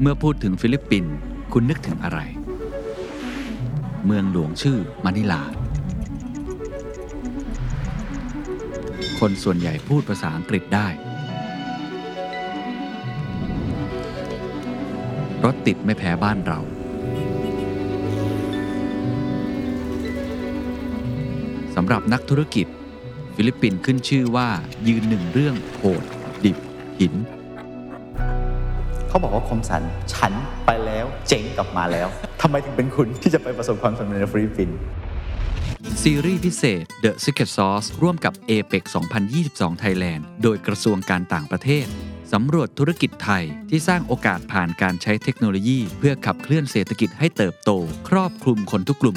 [0.00, 1.14] เมื่อพูดถึงฟิลิปปินส์
[1.52, 2.20] คุณนึกถึงอะไร
[4.06, 5.42] เมืองหลวงชื่อมะนิลา
[9.18, 10.88] คนส่วนใหญ่พูดภาษาอังกฤษได้
[15.44, 16.60] รถติดไม่แพ้บ้านเรา
[21.74, 22.66] สำหรับนักธุรกิจ
[23.36, 24.48] ฟิลิปปินส์ขึ้นชื่อว่า
[24.88, 26.04] ยืนหนึ่งเรื่องโหด
[26.44, 26.58] ดิบ
[27.00, 27.14] หิน
[29.16, 29.82] เขาบอกว่าคมสัน
[30.14, 30.32] ฉัน
[30.66, 32.08] ไปแล้วเจ๋งกลับมาแล้ว
[32.42, 34.76] ทำไมถึงเป็นคุณที่จะไปประสบความสำเร็จในฟิลิปปินส์
[36.02, 38.82] ซีรีส์พิเศษ The Secret Sauce ร่วมกับ APEC
[39.32, 41.86] 2022 Thailand โดยกระทรวงการต่างประเทศ
[42.32, 47.70] สำรวจธุรกิจไทยที่สร้างโอกาสผ่านการใช้เทคโนโลยี เพื่อขับเคลื่อนเศรษฐกิจให้เติบโต
[48.08, 49.16] ครอบคลุมคนทุกกลุ่ม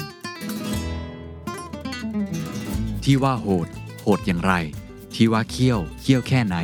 [3.04, 3.68] ที่ว่าโหด
[4.02, 4.54] โหดอย่างไร
[5.14, 6.56] ที่ว่าเขี้ยวเขี้ยวแค่ไหน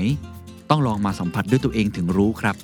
[0.70, 2.56] ต้องลองมาสัมผัสด้วยตัวเองถึงรู้ครับ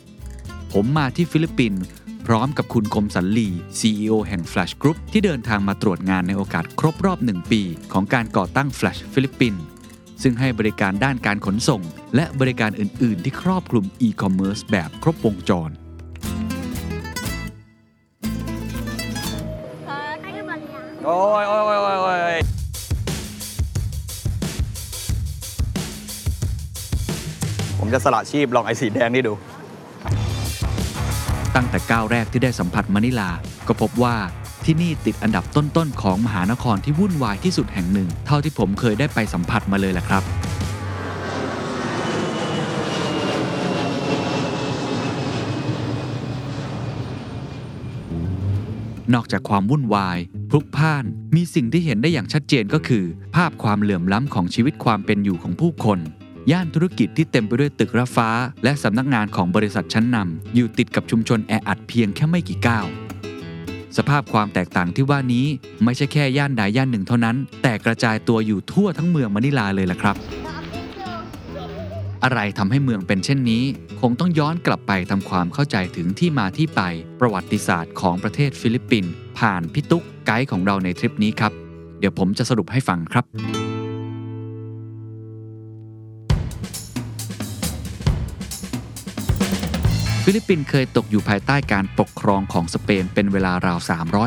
[0.77, 1.83] ผมมาที่ฟิลิปปินส์
[2.27, 9.63] พร้อมกับคุณคมสันลี CEO แห่ง Flash Group ที่เดินทางมาตรวจงานในโอกาสครบรอบ 1 ปี ของการก่อตั้ง Flash ฟิลิปปินส์
[10.23, 11.83] ซึ่งให้บริการด้านการขนส่ง
[12.15, 15.71] และบริการอื่น ๆ ที่ครอบคลุม e-commerce แบบครบวงจร
[21.07, 22.41] โอ้ยโอ้ยโอ้ยโอ้ยโอ้ย
[27.79, 29.35] ผมจะสละชีพลองไอ้สีแดงนี่ดู
[31.57, 33.31] ตั้งแต่ก้าวแรกที่ได้สัมผัสมะนิลา
[33.67, 34.17] ก็พบว่า
[34.65, 40.23] ที่นี่ติดอันดับต้นๆของมหานครที่วุ่นวายที่สุดแห่งหนึ่ง เท่าที่ผมเคยได้ไปสัมผัสมาเลยแหละครับ
[49.15, 50.19] นอกจากความวุ่นวาย
[50.51, 55.99] พลุกพล่าน มีสิ่งที่เห็นได้อย่างชัดเจนก็คือ ภาพความเหลื่อมล้ำของชีวิตความเป็นอยู่ของผู้คน
[56.51, 58.29] ย่านธุรกิจที่เต็มไปด้วยตึกระฟ้า
[58.65, 62.87] และสำนักงานของบริษัทชั้นนำอยู่ติดกับชุมชนแออัดเพียงแค่ไม่กี่ก้าว
[63.97, 65.47] สภาพความแตกต่างที่ว่านี้
[65.85, 70.17] ไม่ใช่แค่ย่านใดย่านหนึ่งเท่านั้น แต่กระจายตัวอยู่ทั่วทั้งเมืองมะนิลาเลยล่ะครับ
[72.25, 73.65] อะไรทำให้เมืองเป็นเช่นนี้
[74.01, 76.81] คงต้องย้อนกลับไปทำความเข้าใจถึงที่มาที่ไป
[77.21, 81.53] ประวัติศาสตร์ของประเทศฟิลิปปินส์ผ่านพี่ตุ๊กไกด์ของเราในทริปนี้ครับ
[81.99, 83.72] เดี๋ยวผมจะสรุปให้ฟังครับ
[90.27, 93.79] ฟิลิปปินส์เคยตกอยู่ภายใต้การปกครองของสเปนเป็นเวลาราว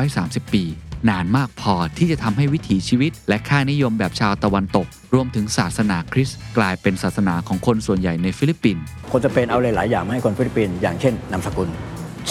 [0.02, 0.64] 330 ปี
[1.10, 11.68] นานมากพอที่จะทำให้วิถีชีวิต และค่านิยมแบบชาวตะวันตก รวมถึงศาสนาคริสต์กลายเป็นศาสนาของคนส่วนใหญ่ในฟิลิปปินส์คนสเปนเอาหลายๆอย่างมาให้คนฟิลิปปินส์อย่างเช่นนามสกุล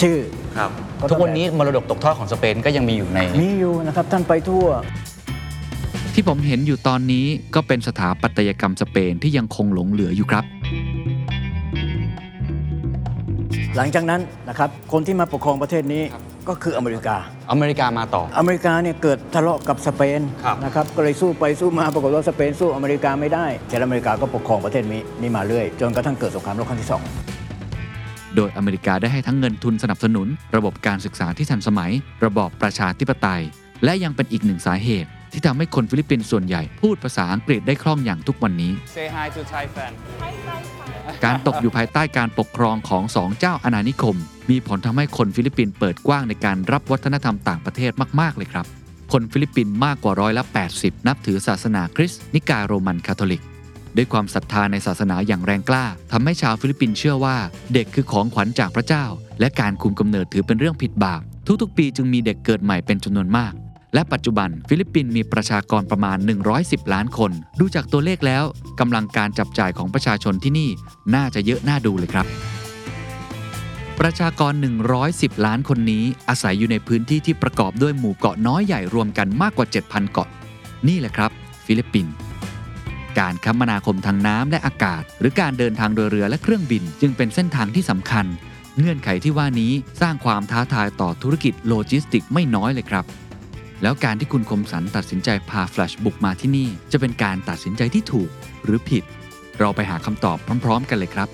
[0.00, 0.16] ชื่อ
[0.58, 4.66] ครับก็ต้องทุกวันนี้มรดกตกทอดของสเปนก็ยังมีอยู่ในมีอยู่นะครับท่านไปทั่ว
[6.14, 10.44] ที่ผมเห็นอยู่ตอนนี้ก็เป็นสถาปัตยกรรมสเปนที่ยังคงหลงเหลืออยู่ครับ
[13.76, 16.02] หลังจากนั้นนะครับคนที่มาปกครองประเทศนี้
[16.48, 17.16] ก็คืออเมริกา
[17.50, 27.02] อเมริกามาต่อ อเมริกาเนี่ยเกิดทะเลาะกับสเปนครับ นะครับก็เลยสู้ไปสู้มาปรากฏว่าสเปนสู้อเมริกาไม่ได้เสร็จแล้วอเมริกาก็ปกครองประเทศนี้นี่มาเรื่อยจนกระทั่งเกิดสงครามโลกครั้งที่สอง
[28.36, 31.92] โดยอเมริกาได้ให้ทั้งเงินทุนสนับสนุน ระบบการศึกษาที่ทันสมัย
[32.24, 33.42] ระบอบประชาธิปไตย
[33.84, 39.92] และยังเป็นอีกหนึ่งสาเหตุ ที่ทำให้คนฟิลิปปินส์ส่วนใหญ่พูดภาษาอังกฤษได้คล่องอย่างทุกวันนี้ Say hi to Thai fan
[41.24, 44.16] การตกอยู่ภายใต้การปกครองของสองเจ้าอาณานิคม
[44.50, 48.66] มีผลทำให้คนฟิลิปปินส์เปิดกว้างในการรับวัฒนธรรมต่างประเทศมาก ๆ เลยครับ
[49.12, 53.42] คนฟิลิปปินส์มากกว่าร้อยละ 80 นับถือศาสนาคริสต์นิกายโรมันคาทอลิก
[53.96, 57.36] ด้วยความศรัทธาในศาสนาอย่างแรงกล้าทำให้ชาวฟิลิปปินส์เชื่อว่า
[57.74, 59.04] เด็กคือของขวัญจากพระเจ้า
[59.40, 61.22] และการคุมกำเนิดถือเป็นเรื่องผิดบาป
[61.62, 63.52] ทุกๆ ปีจึงมีเด็กเกิดใหม่เป็นจำนวนมาก
[63.96, 66.18] และปัจจุบันฟิลิปปินส์มีประชากรประมาณ
[66.54, 68.44] 110 ล้านคน ดูจากตัวเลขแล้ว
[68.80, 70.70] กำลังการจับจ่ายของประชาชนที่นี่
[71.14, 72.26] น่าจะเยอะน่าดูเลยครับ
[74.00, 74.52] ประชากร
[74.98, 80.28] 110 ล้านคนนี้อาศัยอยู่ในพื้นที่ที่ประกอบด้วยหมู่เกาะน้อยใหญ่รวมกันมากกว่า 7,000 เกาะ
[80.88, 81.30] นี่แหละครับ
[81.66, 82.12] ฟิลิปปินส์
[83.18, 88.26] การคมนาคมทางน้ำและอากาศ หรือการเดินทางโดยเรือและเครื่องบิน จึงเป็นเส้นทางที่สำคัญ
[88.78, 93.06] เงื่อนไขที่ว่านี้สร้างความท้าทายต่อธุรกิจโลจิสติกไม่น้อยเลยครับ
[93.82, 98.30] แล้วการที่คุณคมสันตัดสินใจพาแฟลชบุกมาที่นี่ จะเป็นการตัดสินใจที่ถูก
[98.64, 99.04] หรือผิด
[99.58, 101.28] เราไปหาคำตอบพร้อม ๆ กันเลยครับ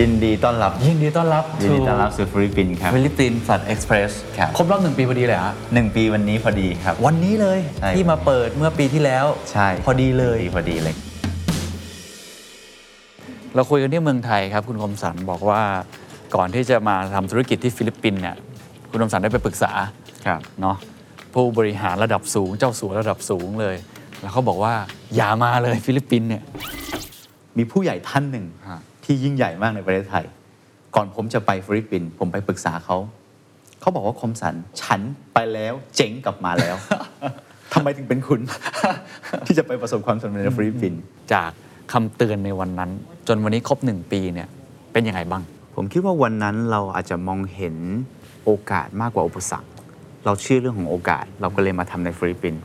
[0.00, 10.94] ยินดีต้อนรับยินดีต้อนรับยินดีต้อนรับสู่ฟิลิปปินส์ครับฟิลิปปินส์ Flash Express ครับครบรอบหนึ่งปีพอดีเลยฮะหนึ่งปีวันนี้พอดีครับ วันนี้เลยใช่ที่มาเปิดเมื่อปีที่แล้วใช่พอดีเลยพอดีเลย
[13.54, 15.62] เราคุยกันที่เมืองไทยครับ คุณคมสันบอกว่า
[16.34, 18.36] ก่อนที่จะมาทำธุรกิจที่ฟิลิปปินส์เนี่ย
[18.90, 19.72] คุณคมสันได้ไปปรึกษา
[20.26, 20.76] ครับเนาะ
[21.34, 23.76] ผู้บริหารระดับสูงเจ้าสัวระดับสูงเลย
[24.20, 24.74] แล้วเขาบอกว่า
[25.16, 26.42] อย่ามาเลยฟิลิปปินส์เนี่ย
[27.58, 30.24] มีผู้ใหญ่ท่านหนึ่งฮะ ที่ยิ่งใหญ่มากในประเทศไทย
[30.94, 32.96] ก่อนผมจะไปฟิลิปปินส์ผมไปปรึกษาเขา
[33.80, 35.00] เขาบอกว่าคมสันฉัน
[35.34, 36.76] ไปแล้วเจ๊งกลับมาแล้ว
[37.72, 38.40] ทำไมถึงเป็นคุณ
[39.46, 41.00] ที่จะไปประสบความสำเร็จในฟิลิปปินส์
[41.32, 41.50] จาก
[41.92, 42.90] คำเตือนในวันนั้น
[43.28, 44.48] จนวันนี้ครบหนึ่งปีเนี่ย
[44.92, 45.42] เป็นยังไงบ้าง
[45.74, 47.76] ผมคิดว่าวันนั้นเราอาจจะมองเห็น
[48.44, 49.68] โอกาสมากกว่าอุปสรรค
[50.24, 52.62] เราเชื่อเรื่องของโอกาส เราก็เลยมาทำในฟิลิปปินส์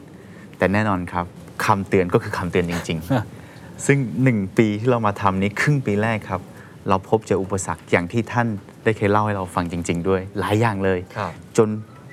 [0.57, 1.25] แต่แน่นอนครับ
[1.65, 3.44] คำเตือนก็คือคำเตือนจริง ๆ
[3.85, 6.41] ซึ่งหนึ่งปีที่เรามาทำนี้ครึ่งปีแรกครับ
[6.89, 8.47] เราพบเจออุปสรรคอย่างที่ท่าน
[8.83, 11.67] ได้เคยเล่าให้เราฟังจริง ๆ ด้วย หลายอย่างเลย ครับ จน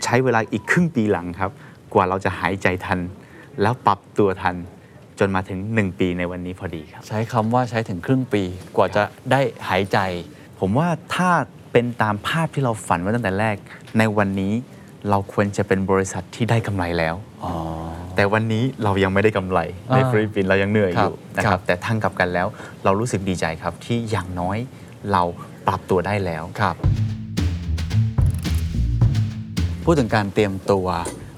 [0.05, 1.50] ใช้เวลาอีกครึ่งปีหลังครับ
[1.94, 2.99] กว่าเราจะหายใจทัน
[3.62, 4.56] แล้วปรับตัวทัน
[5.19, 8.43] จนมาถึงหนึ่งปีในวันนี้พอดีครับ ใช้คำว่าใช้ถึงครึ่งปี
[8.76, 9.99] กว่าจะได้หายใจ
[10.61, 11.31] ผมว่าถ้า
[11.73, 13.56] เป็นตามภาพที่เราฝันไว้ตั้งแต่แรก
[13.99, 14.53] ในวันนี้
[15.10, 17.14] เราควรจะเป็นบริษัทที่ได้กำไรแล้ว
[18.16, 19.58] แต่วันนี้เรายังไม่ได้กำไร
[19.88, 22.46] ในอ่าฟิลิปปินส์เรายังเหนื่อยอยู่ครับนะครับ ครัรับบแต่ทางกลับกันแล้ว
[22.84, 24.58] เรารู้สึกดีใจครับที่อย่างน้อย
[25.12, 25.22] เรา
[25.66, 26.76] ปรับตัวได้แล้วครับ
[29.84, 30.87] พูดถึงการเตรียมตัว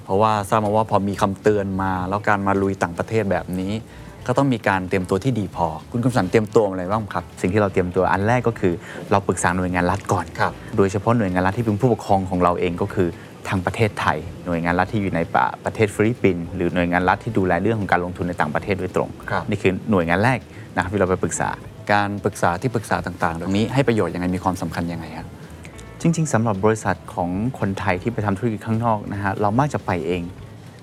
[0.04, 3.72] เพราะว่าทราบมาว่าพอมีคำเตือนมา แล้วการมาลุยต่างประเทศแบบนี้
[4.26, 8.74] ก็ต้องมีการเตรียมตัวที่ดีพอ คุณคมสันเตรียมตัวอะไรบ้างครับ สิ่งที่เราเตรียมตัวอันแรกก็คือ
[9.10, 13.08] เราปรึกษาหน่วยงานรัฐก่อนครับโดยเฉพาะหน่วยงานรัฐที่เป็นผู้ปกครองของเราเองก็คือ
[13.48, 20.38] ทางประเทศไทย หน่วยงานรัฐที่อยู่ในอ่าประเทศฟิลิปปินส์หรือหน่วยงานรัฐที่ดูแลเรื่องของการลงทุนในต่างประเทศโดยตรงครับนี่คือหน่วยงานแรก
[20.74, 21.50] นะครับที่เราไปปรึกษา
[21.92, 25.28] การปรึกษาที่ปรึกษาต่างๆเหล่านี้ให้ประโยชน์ยังไงมีความสำคัญยังไงครับ
[26.00, 30.22] จริง ๆสำหรับบริษัทของคนไทยที่ไปทำธุรกิจข้างนอกนะฮะเรามักจะไปเอง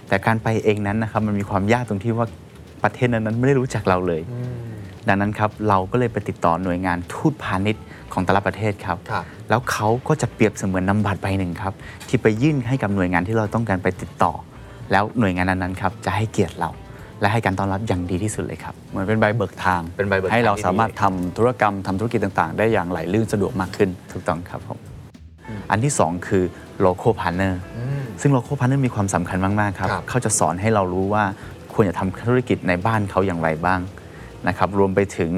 [0.07, 2.27] แต่การไปเองนั้นนะครับมันมีความยากตรงที่ว่า
[2.83, 4.21] ประเทศนั้นๆไม่ได้รู้จักเราเลย
[5.07, 11.73] ดังนั้นครับเราก็เลยไปติดต่อหน่วยงานทูตพาณิชย์ ของแต่ละประเทศครับ ครับ แล้วเขาก็จะเปรียบเสมือนนำบัตรใบหนึ่งครับ
[12.07, 14.33] ที่ไปยื่นให้กับหน่วยงานที่เราต้องการไปติดต่อ
[14.91, 16.69] แล้วหน่วยงานนั้นๆครับจะให้เกียรติเรา
[17.21, 24.77] และให้การต้อนรับอย่างดีที่สุดเลยครับ เหมือนเป็นใบเบิกทาง เป็นใบเบิกทางให้เราที่ดีสามารถทำธุรกรรมทำธุรกิจต่างๆ ได้อย่างไหลลื่นสะดวกมากขึ้นถูกต้องครับผม
[25.71, 26.43] อันที่สองคือ
[26.85, 27.53] local partner
[28.21, 31.23] ซึ่ง local partner มีความสำคัญมาก ๆ ครับ ครับ เขาจะสอนให้เรารู้ว่า
[31.73, 33.79] ควรจะทำธุรกิจในบ้านเขาอย่างไรบ้าง
[34.47, 35.31] นะครับรวมไปถึง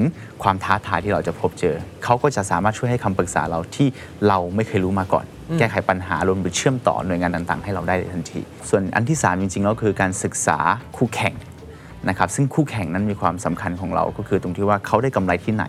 [0.43, 3.87] ความท้าทายที่เราจะพบเจอ เขาก็จะสามารถช่วยให้คำปรึกษาเราที่
[4.27, 5.25] เราไม่เคยรู้มาก่อน
[5.59, 8.39] แก้ไขปัญหารวมถึงเชื่อมต่อหน่วยงานต่างๆ ให้เราได้ทันที
[8.69, 10.57] ส่วนอันที่ 3 จริงๆแล้วคือการศึกษา
[10.97, 11.33] คู่แข่ง
[12.09, 15.65] นะครับซึ่งคู่แข่งนั้นมีความสำคัญของเราก็คือตรงที่ว่าเขาได้กำไรที่ไหน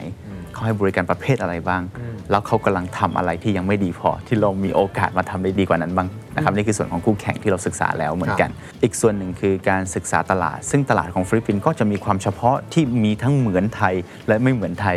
[0.52, 1.82] เขาให้บริการประเภทอะไรบ้าง
[2.30, 8.50] แล้วเขากำลังทำอะไรที่ยังไม่ดีพอที่เรามีโอกาสมาทำได้ดีกว่านั้นบ้าง นะครับนี่คือส่วนของคู่แข่งที่เราศึกษาแล้วเหมือนกัน
[8.82, 13.94] อีกส่วนหนึ่งคือการศึกษาตลาด ซึ่งตลาดของฟิลิปปินส์ก็จะมีความเฉพาะที่มีทั้งเหมือนไทย
[14.28, 14.96] และไม่เหมือนไทย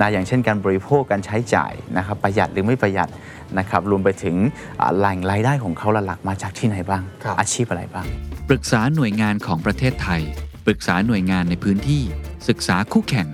[0.00, 3.10] นะอย่างเช่นการบริโภคการใช้จ่ายนะครับประหยัดหรือไม่ประหยัด
[3.58, 4.36] นะครับรวมไปถึง
[4.80, 8.06] อ่าแหล่งรายได้ของเขาหลักๆมาจากที่ไหนบ้างครับอาชีพอะไรบ้าง
[8.48, 10.22] ปรึกษาหน่วยงานของประเทศไทย
[10.66, 12.02] ปรึกษาหน่วยงานในพื้นที่
[12.48, 13.28] ศึกษาคู่แข่ง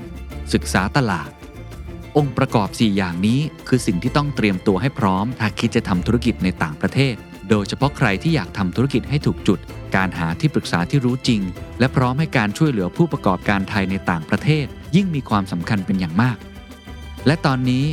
[0.55, 1.31] ศึกษาตลาด
[2.17, 7.14] องค์ประกอบ 4 อย่างนี้คือสิ่งที่ต้องเตรียมตัวให้พร้อมถ้าคิดจะทำธุรกิจในต่างประเทศ
[7.50, 9.58] โดยเฉพาะใครที่อยากทำธุรกิจให้ถูกจุด
[9.97, 11.41] การหาที่ปรึกษาที่รู้จริง
[11.79, 14.67] และพร้อมให้การช่วยเหลือผู้ประกอบการไทยในต่างประเทศ
[14.97, 16.37] ยิ่งมีความสำคัญเป็นอย่างมาก
[17.26, 17.85] และตอนนี้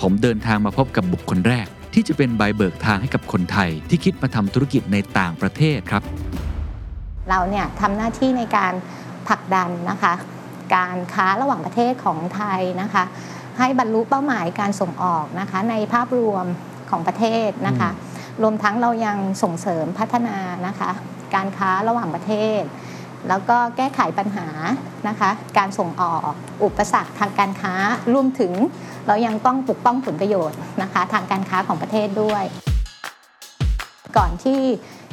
[0.00, 6.02] ผมเดินทางมาพบกับบุคคลแรก ที่จะเป็นใบเบิกทางให้กับคนไทย ที่คิดมาทำธุรกิจในต่างประเทศครับ
[7.28, 8.72] เราเนี่ยทำหน้าที่ในการ
[9.28, 10.14] ผลักดันนะคะ
[10.74, 13.04] การค้าระหว่างประเทศของไทยนะคะ
[13.58, 16.46] ให้บรรลุเป้าหมายการส่งออกนะคะ ในภาพรวม
[16.90, 17.90] ของประเทศนะคะ
[18.42, 20.90] รวมทั้งเรายังส่งเสริมพัฒนานะคะ
[21.34, 22.62] การค้าระหว่างประเทศ
[23.28, 24.46] แล้วก็แก้ไขปัญหา
[25.08, 26.32] นะคะ การส่งออก
[26.64, 27.74] อุปสรรคทางการค้า
[28.14, 28.52] รวมถึง
[29.06, 32.44] เรายังต้องปกป้องผลประโยชน์นะคะ ทางการค้าของประเทศด้วย
[34.16, 34.60] ก่อนที่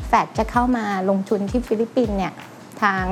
[0.07, 2.33] แฟดจะเข้ามาลงทุนที่ฟิลิปปินส์เนี่ย
[2.81, 3.03] ทาง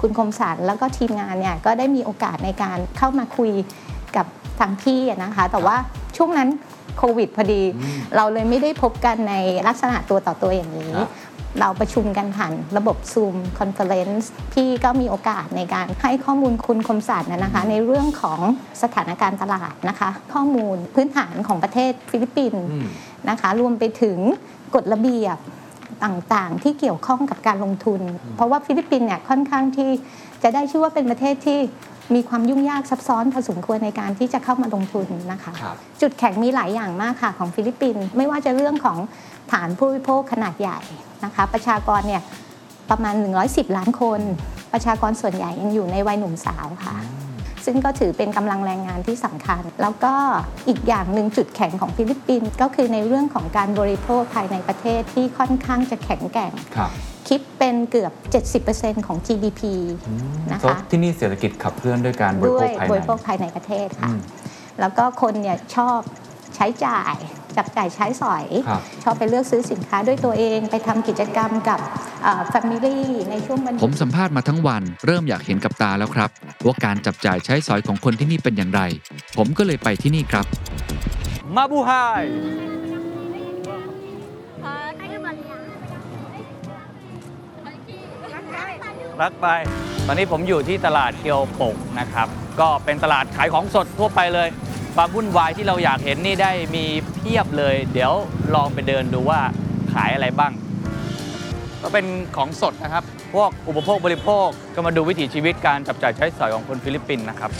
[0.00, 3.52] คุณคมสันแล้วก็ทีมงานเนี่ยก็ได้มีโอกาสในการเข้ามาคุย
[4.16, 4.26] กับ
[4.60, 5.76] ทางพี่นะคะ แต่ว่า
[6.16, 6.48] ช่วงนั้น
[6.98, 7.62] โควิดพอดี
[8.16, 9.34] เราเลยไม่ได้พบกันใน
[9.66, 10.94] ลักษณะตัวต่อตัวอย่างนี้
[11.60, 18.40] เราประชุมกันผ่านระบบ Zoom Conference พี่ก็มีโอกาสในการให้ข้อมูลคุณคมสันนะนะคะ ในเรื่องของ
[18.82, 22.64] สถานการณ์ตลาดนะคะ ข้อมูลพื้นฐานของประเทศฟิลิปปินส์
[23.30, 24.18] นะคะ รวมไปถึง
[24.74, 25.36] กฎระเบียบ
[26.04, 28.00] ต่างๆ ที่เกี่ยวข้องกับการลงทุน
[28.36, 29.90] เพราะว่าฟิลิปปินส์เนี่ยค่อนข้างที่
[30.42, 31.58] จะได้ชื่อว่าเป็นประเทศที่
[32.14, 38.98] มีความยุ่งยากซับซ้อนพอสมควรในการที่จะเข้ามาลงทุนนะคะครับจุดแข็งมีหลายอย่างมากค่ะของฟิลิปปินส์ไม่ว่าจะเรื่องของ
[39.52, 40.80] ฐานผู้บริโภคขนาดใหญ่
[41.24, 42.22] นะคะ ประชากรเนี่ย
[42.90, 44.20] ประมาณ 110 ล้านคน
[44.72, 46.96] ประชากรส่วนใหญ่ยังอยู่ในวัยหนุ่มสาวค่ะ
[47.64, 50.14] ซึ่งก็ถือเป็นกำลังแรงงานที่สำคัญ แล้วก็
[50.68, 56.52] อีกอย่างหนึ่งจุดแข็งของฟิลิปปินส์ก็คือในเรื่องของการบริโภคภายในประเทศที่ค่อนข้างจะแข็งแกร่ง
[57.26, 58.12] ครับคิดเป็นเกือบ
[58.64, 59.62] 70%ของ GDP
[60.52, 64.20] นะคะเพราะที่นี่เศรษฐกิจขับเคลื่อนด้วยการบริโภคภายใน ด้วยบริโภคภายในประเทศค่ะอืม
[64.80, 65.98] แล้วก็คนเนี่ยชอบ
[66.56, 67.14] ใช้จ่าย
[67.56, 71.78] จับจ่ายใช้สอยครับชอบไปเลือกซื้อสินค้าด้วยตัวเองไปทำกิจกรรมกับ
[72.50, 76.30] แฟมิลี่ในช่วงวันหยุดผมสัมภาษณ์มาทั้งวัน เริ่มอยากเห็นกับตาแล้วครับ
[76.66, 78.80] ว่าการจับจ่ายใช้สอยของคนที่นี่เป็นอย่างไร
[79.36, 80.46] ผมก็เลยไปที่นี่ครับ
[81.56, 81.90] มาบูไฮ
[89.22, 89.48] รักไป
[90.06, 92.28] ตอนนี้ผมอยู่ที่ตลาดเกียวปกนะครับ
[92.60, 94.48] ก็เป็นตลาดขายของสดทั่วไปเลย
[94.94, 98.12] ความวุ่นวายที่เราอยากเห็นนี่ได้มีเพียบเลย เดี๋ยว
[98.54, 99.40] ลองไปเดินดูว่า
[99.92, 100.52] ขายอะไรบ้าง
[101.82, 102.06] ก็เป็น
[102.36, 103.04] ของสดนะครับ
[103.34, 107.50] พวกอุปโภคบริโภคก็มาดูวิถีชีวิตการจับจ่ายใช้สอยของคนฟิลิปปินส์นะครับ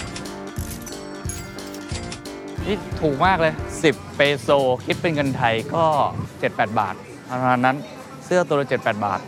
[2.66, 4.48] นี่ถูกมากเลย 10 เปโซ
[4.86, 5.84] คิดเป็นเงินไทยก็
[6.32, 6.94] 7-8 บาท
[7.30, 7.76] ประมาณนั้น
[8.24, 9.20] เสื้อตัวละ 7-8 บาท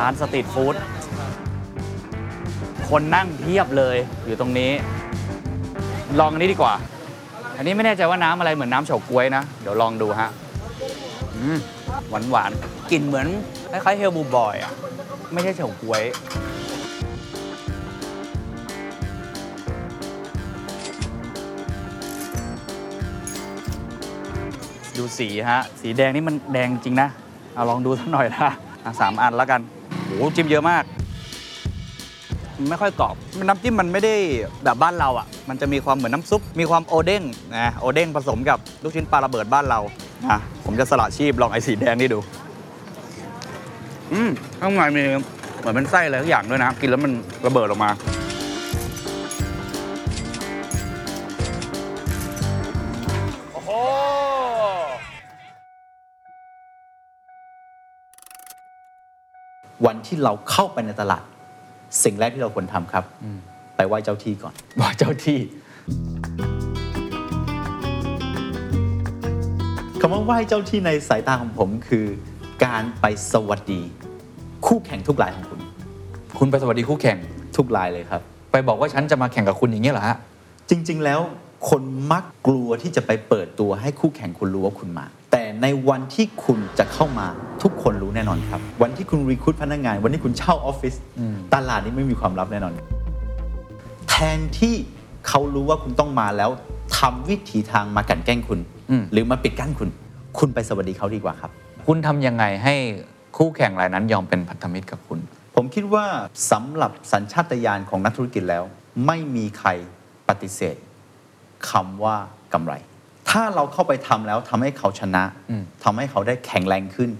[0.00, 0.74] ร้านสตรีทฟู้ด
[2.88, 4.70] คนนั่งเพียบเลยอยู่ตรงนี้
[6.20, 6.74] ลองอันนี้ดีกว่า
[7.56, 10.30] อันนี้ไม่แน่ใจว่าน้ำอะไรเหมือนน้ำเฉาก๊วยนะ เดี๋ยวลองดูฮะ
[12.08, 13.26] หวานหวานๆกลิ่นเหมือน
[13.70, 14.72] คล้ายๆเฮลบูบอยอะ
[15.32, 16.02] ไม่ใช่เฉาก๊วย
[24.98, 27.08] ดูสีฮะ สีแดงนี่มันแดงจริงนะ
[27.54, 28.50] เอาลองดูสักหน่อยนะ
[29.00, 29.60] สามอันแล้วกัน
[30.16, 30.84] โหจิ้มเยอะมาก
[32.56, 34.14] มันไม่ค่อยกรอบน้ำจิ้มมันไม่ได้
[34.64, 37.22] แบบบ้านเราอะ มันจะมีความเหมือนน้ำซุป มีความโอเด้ง
[37.56, 39.80] นะโอเด้งผสมกับลูกชิ้นปลาระเบิดบ้านเรา
[40.30, 42.18] อะผมจะสละชีพลองไอ้สีแดงนี่ดู
[44.12, 45.02] อืมข้างในมี
[45.58, 47.12] เหมือนเป็นไส้อะไรทุกอย่างด้วยนะ กินแล้วมัน
[47.46, 47.90] ระเบิดออกมา
[59.86, 61.24] วันที่เราเข้าไปในตลาด
[62.04, 63.04] สิ่งแรกที่เราควรทำครับ
[63.76, 65.40] ไปไหว้เจ้าที่ก่อนบอกเจ้าที่
[70.00, 72.06] คำว่าไหว้เจ้าที่ในสายตาของผมคือ
[72.64, 73.82] การไปสวัสดี
[74.66, 75.60] คู่แข่งทุกรายของคุณ
[76.38, 77.18] คุณไปสวัสดีคู่แข่ง
[77.56, 78.20] ทุกรายเลยครับ
[78.52, 80.16] ไปบอกว่าฉันจะมาแข่งกับคุณอย่างนี้ยเหรอฮะ
[80.70, 81.20] จริง ๆ แล้ว
[81.70, 81.82] คน
[82.12, 87.26] มักกลัวที่จะไปเปิดตัวให้คู่แข่งคุณรู้ว่าคุณมา แต่ในวันที่คุณจะเข้ามา
[87.62, 92.72] ทุกคนรู้แน่นอนครับ วันที่คุณรีคูดพนักงาน วันที่คุณเช่าออฟฟิศอืมตลาดนี้ไม่มีความลับแน่นอน
[94.08, 94.74] แทนที่
[95.28, 96.50] เขารู้ว่าคุณต้องมาแล้ว
[96.98, 98.58] ทำวิถีทางมากลันแกล้งคุณ
[98.90, 99.88] อืมหรือมาปิดกั้นคุณ
[100.38, 101.50] คุณไปสวัสดีเขาดีกว่าครับ
[101.86, 102.74] คุณทำยังไงให้
[103.36, 105.18] คู่แข่งรายนั้นยอมเป็นพันธมิตรกับคุณ
[105.54, 106.04] ผมคิดว่า
[106.50, 108.64] สำหรับสัญชาตญาณของนักธุรกิจแล้ว
[109.06, 109.68] ไม่มีใคร
[110.28, 110.76] ปฏิเสธ
[111.70, 112.16] คำว่า
[112.52, 112.72] กำไร
[113.30, 117.10] ถ้าเราเข้าไปทำแล้วทำให้เขาชนะอืมทำให้เขาได้แข็งแรงขึ้น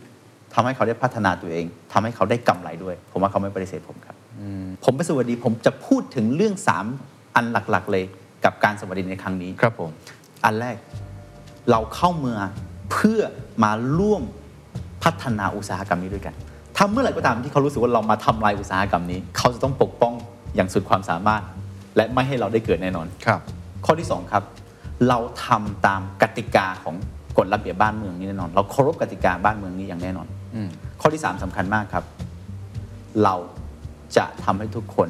[0.54, 4.16] ทำให้เขาได้พัฒนาตัวเองทำให้เขาได้กำไรด้วย ผมว่าเขาไม่ปฏิเสธผมครับ
[4.84, 6.54] ผมไปสวัสดีผมจะพูดถึงเรื่อง
[6.96, 8.04] 3 อันหลักๆ เลย
[8.44, 9.90] กับการสวัสดีในครั้งนี้ครับผม
[10.44, 10.76] อันแรก
[11.70, 12.38] เราเข้าเมือง
[12.92, 13.20] เพื่อ
[13.64, 14.22] มาร่วม
[15.02, 16.34] พัฒนาอุตสาหกรรมนี้ด้วยกัน
[16.76, 20.14] ถ้าเมื่อไหร่ก็ตามที่เขารู้สึกว่าเรามาทำลายอุตสาหกรรมนี้ เขาจะต้องปกป้อง
[20.56, 21.42] อย่างสุดความสามารถ
[21.96, 23.40] และไม่ให้เราได้เกิดแน่นอนครับ
[23.86, 24.42] ข้อที่ 2 ครับ
[25.08, 26.94] เราทำตามกติกาของ
[27.38, 30.68] กฎระเบียบบ้านเมืองนี้แน่นอน เราเคารพกติกาบ้านเมืองนี้อย่างแน่นอนอืม
[31.00, 32.04] ข้อที่ 3สำคัญมากครับ
[33.24, 33.34] เรา
[34.16, 35.08] จะทำให้ทุกคน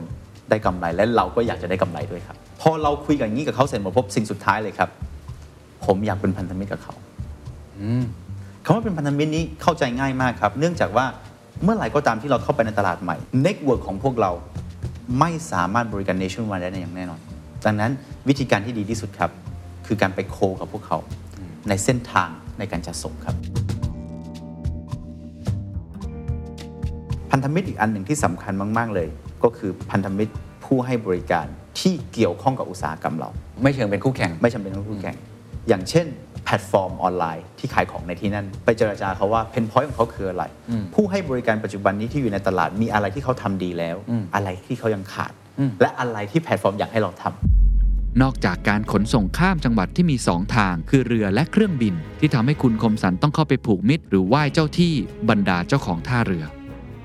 [0.49, 4.91] ได้กำไรและเราก็อยากจะได้กำไรด้วยครับ พอเราคุยกันอย่างนี้กับเขาเสร็จหมดพบสิ่งสุดท้ายเลยครับ
[5.87, 6.95] ผมอยากเป็นพันธมิตรกับเขา
[7.81, 8.05] อืม
[8.65, 11.07] คำว่าเป็นพันธมิตรนี้เข้าใจง่ายมากครับ เนื่องจากว่า
[11.65, 14.31] เมื่อไหร่ก็ตามที่เราเข้าไปในตลาดใหม่network ของพวกเรา
[15.21, 17.21] ไม่สามารถบริการ nationwide ได้อย่างแน่นอน
[17.65, 17.91] ดังนั้น
[18.29, 19.31] วิธีการที่ดีที่สุดครับ
[19.93, 20.99] คือการไป co กับพวกเขา
[21.69, 23.37] ในเส้นทางในการจัดส่งครับ
[27.31, 29.09] พันธมิตรอีกอันหนึ่งที่สำคัญมาก ๆ เลย
[29.43, 30.33] ก็คือพันธมิตร
[30.65, 31.47] ผู้ให้บริการ
[31.81, 33.31] ที่เกี่ยวข้องกับอุตสาหกรรมเรา
[33.63, 35.17] ไม่เชิงเป็นคู่แข่ง ไม่จำเป็นต้องคู่แข่ง
[35.69, 36.07] อย่างเช่น
[36.45, 47.60] แพลตฟอร์มออนไลน์ที่ขายของในที่นั่น ไปเจรจาเขาว่า pain point ของเขาคืออะไรอืมผู้ให้บริการปัจจุบันนี้ที่อยู่ในตลาดมีอะไรที่เขาทำดีแล้วอืมอะไรที่เขายังขาดอืมและอะไรที่แพลตฟอร์มอยากให้เราทำ
[48.23, 54.95] นอกจากการขนส่งข้ามจังหวัดที่มี 2 ทาง คือเรือและเครื่องบิน ที่ทำให้คุณคมสันต้องเข้าไปผูกมิตร หรือไหว้เจ้าที่
[55.29, 56.45] บรรดาเจ้าของท่าเรือ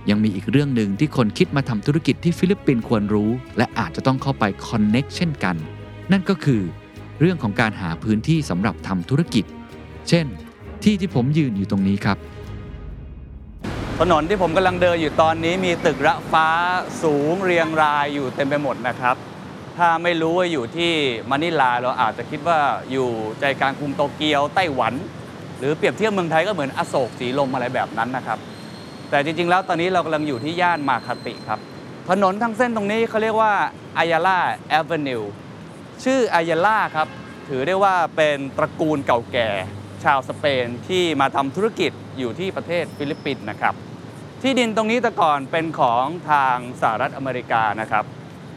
[0.09, 5.55] ยังมีอีกเรื่องหนึ่งที่คนคิดมาทำธุรกิจที่ฟิลิปปินส์ควรรู้ และอาจจะต้องเข้าไป connect เช่นกัน
[6.11, 6.61] นั่นก็คือ
[7.19, 9.45] เรื่องของการหาพื้นที่สำหรับทำธุรกิจ
[10.09, 10.25] เช่น
[10.83, 12.17] ที่ที่ผมยืนอยู่ตรงนี้ครับ
[13.99, 16.47] ถนนที่ผมกำลังเดินอยู่ตอนนี้มีตึกระฟ้า
[17.03, 19.17] สูงเรียงรายอยู่เต็มไปหมดนะครับ
[19.77, 20.91] ถ้าไม่รู้ว่าอยู่ที่
[21.29, 22.59] มะนิลาเราอาจจะคิดว่า
[22.91, 24.93] อยู่ใจกลางกรุงโตเกียวไต้หวัน
[25.59, 28.39] หรือเปรียบเทียบเมืองไทยก็เหมือนอโศกสีลมอะไรแบบนั้นนะครับ
[29.09, 31.59] แต่จริงๆ แล้วตอนนี้เรากำลังอยู่ที่ย่านมาคาติครับ
[32.09, 33.53] ถนนทั้งเส้นตรงนี้เขาเรียกว่า
[33.97, 34.39] อายาล่า
[34.69, 35.21] แอเวนิว
[36.03, 37.07] ชื่ออายาล่าครับ
[37.47, 39.49] ถือได้ว่าเป็นตระกูลเก่าแก่
[40.03, 43.73] ชาวสเปนที่มาทำธุรกิจอยู่ที่ประเทศฟิลิปปินส์นะครับ
[44.41, 48.05] ที่ดินตรงนี้แต่ก่อนเป็นของทางสหรัฐอเมริกานะครับ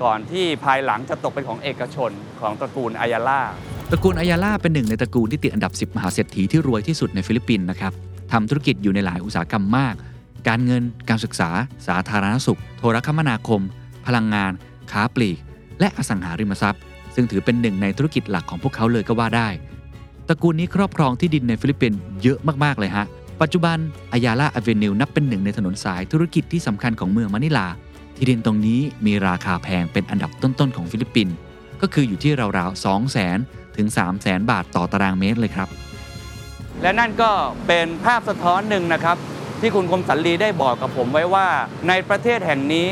[0.02, 3.40] ก่อนที่ภายหลังจะตกเป็นของเอกชนของตระกูลอายาล่า
[3.90, 7.92] ตระกูลอายาล่าเป็นหนึ่งในตระกูลที่ติดอันดับ 10 มหาเศรษฐีที่รวยที่สุดในฟิลิปปินส์นะครับ
[8.32, 9.94] ทำธุรกิจอยู่ในหลายอุตสาหกรรมมาก
[10.48, 11.50] การเงิน การศึกษา
[11.86, 13.60] สาธารณสุข โทรคมนาคม
[14.06, 14.52] พลังงาน
[14.92, 15.38] ค้าปลีก
[15.80, 16.82] และอสังหาริมทรัพย์
[17.14, 19.48] ซึ่งถือเป็นหนึ่งในธุรกิจหลักของพวกเขาเลยก็ว่าได้
[20.28, 23.06] ตระกูลนี้ครอบครองที่ดินในฟิลิปปินส์เยอะมากๆเลยฮะ
[23.40, 23.78] ปัจจุบัน
[24.12, 27.66] Ayala Avenue นับเป็นหนึ่งในถนนสายธุรกิจที่สำคัญของเมืองมะนิลา
[28.18, 31.34] ที่ดินตรงนี้มีราคาแพงเป็นอันดับต้นๆของฟิลิปปินส์
[31.80, 35.68] ก็คืออยู่ที่ราวๆ 2 0 0 0 0 0ถึง 3 0 0 0 0 0บาทต่อตารางเมตรเลยครับ
[36.82, 37.30] และนั่นก็
[37.66, 39.16] เป็นภาพสะท้อนหนึ่งนะครับ
[39.60, 41.48] ที่คุณคมสันลีได้บอกกับผมไว้ว่า
[41.88, 42.90] ในประเทศแห่งนี้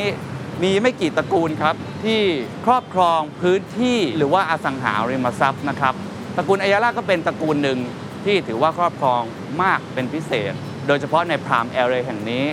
[0.63, 2.21] มีไม่กี่ตระกูลครับ ที่
[2.67, 5.95] ครอบครองพื้นที่หรือว่าอสังหาริมทรัพย์นะครับ
[6.37, 7.79] ตระกูลอายาล่าก็เป็นตระกูลหนึ่ง
[8.25, 9.23] ที่ถือว่าครอบครอง
[9.63, 10.53] มากเป็นพิเศษ
[10.87, 12.45] โดยเฉพาะในพรามแอเรียแห่งนี้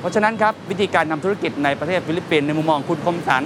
[0.00, 3.42] เพราะฉะนั้นครับวิธีการทำธุรกิจในประเทศฟิลิปปินส์ในมุมมองคุณคมสัน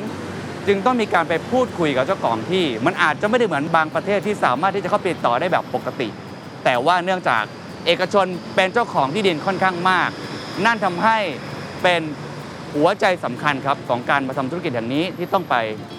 [0.67, 6.09] จึงต้องมีการไปพูดคุยกับเจ้าของที่ มันอาจจะไม่ได้เหมือนบางประเทศที่สามารถที่จะเข้าไปต่อได้แบบปกติ
[6.65, 7.43] แต่ว่าเนื่องจาก
[7.87, 10.11] เอกชนเป็นเจ้าของที่ดินค่อนข้างมาก
[10.65, 11.19] นั่นทำให้
[11.83, 12.03] เป็น
[12.75, 15.57] หัวใจสำคัญครับของการมาทำธุรกิจอย่างนี้ที่ต้องไป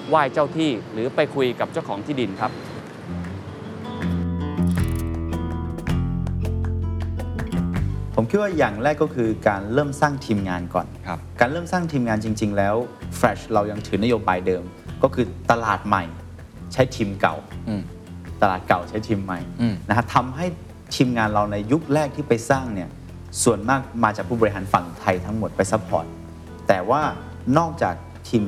[0.09, 2.51] ไหว้เจ้าที่ หรือไปคุยกับเจ้าของที่ดินครับ
[8.23, 12.75] ผมคิดว่าอย่างแรกก็คือการเริ่มสร้างทีมงานก่อนครับการเริ่มสร้างทีมงานจริง ๆ แล้ว
[13.19, 14.63] Fresh เรายังถือนโยบายเดิม
[15.03, 16.03] ก็คือตลาดใหม่
[16.73, 17.35] ใช้ทีมเก่า
[17.69, 17.81] อืม
[18.41, 20.45] ตลาดเก่าใช้ทีมใหม่อืมนะฮะทำให้
[20.95, 22.89] ทีมงานเราในยุคแรกที่ไปสร้างเนี่ย
[23.43, 26.05] ส่วนมากมาจากผู้บริหารฝั่งไทยทั้งหมดไป support
[26.67, 27.01] แต่ว่า
[27.57, 27.95] นอกจาก
[28.29, 28.43] ทีม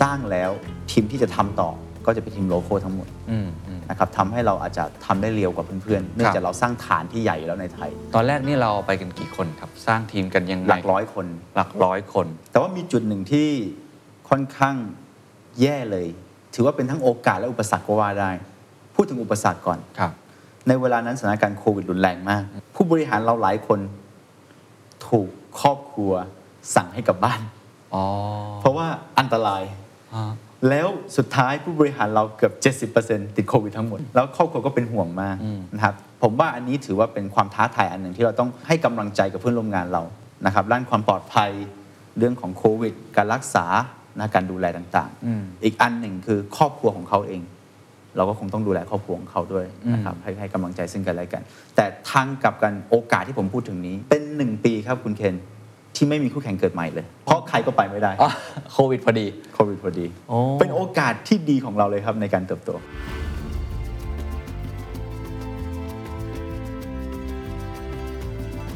[0.00, 0.50] สร้างแล้ว
[0.90, 1.70] ทีมที่จะทำต่อ
[2.06, 13.48] ก็จะเป็นทีม local ทั้งหมดอืมอืมนะครับทำให้เราอาจจะทำได้เร็วกว่าเพื่อนๆเนื่องจากเราสร้างฐานที่ใหญ่อยู่แล้วในไทย ตอนแรกนี่เราไปกันกี่คนครับ สร้างทีมกันยังไงหลักร้อยคน หลักร้อยคน แต่ว่ามีจุดหนึ่งที่
[14.28, 14.76] ค่อนข้าง
[15.60, 16.06] แย่เลย
[16.54, 18.30] ถือว่าเป็นทั้งโอกาสและอุปสรรคก็ว่าได้
[18.94, 20.12] พูดถึงอุปสรรคก่อน ครับ
[20.68, 23.78] ในเวลานั้นสถานการณ์โควิดรุนแรงมาก ผู้บริหารเราหลายคน
[25.08, 25.28] ถูก
[25.60, 26.12] ครอบครัว
[26.74, 27.40] สั่งให้กลับบ้าน
[27.94, 28.04] อ๋อ
[28.60, 28.86] เพราะว่า
[29.18, 29.62] อันตราย
[30.14, 30.24] ฮะ
[30.68, 40.02] แล้วสุดท้ายผู้บริหารเราเกือบ 70%ติดโควิดทั้งหมด แล้วครอบครัวก็เป็นห่วงมากอืมนะครับผมว่าอันนี้ถือว่าเป็นความท้าทายอันหนึ่งที่เราต้องให้กำลังใจกับเพื่อนร่วมงานเรา
[40.46, 41.50] นะครับด้านความปลอดภัย
[42.18, 43.66] เรื่องของโควิด การรักษา
[44.18, 47.42] นะการดูแลต่างอืมๆอีกอันหนึ่งคือครอบครัวของเขาเอง
[48.16, 51.42] เราก็คงต้องดูแลครอบครัวของเขาด้วยนะครับให้ให้กำลังใจซึ่งกันและกัน
[51.76, 55.34] แต่ทางกลับกันโอกาสที่ผมพูดถึงนี้เป็นหนึ่งปีครับคุณเคน
[56.02, 58.30] ที่ไม่มีคู่แข่งเกิดใหม่เลย เพราะใครก็ไปไม่ได้อ๋อ
[58.72, 62.70] โควิดพอดีโควิดพอดีโอ้เป็นโอกาสที่ดีของเราเลยครับในการเติบโต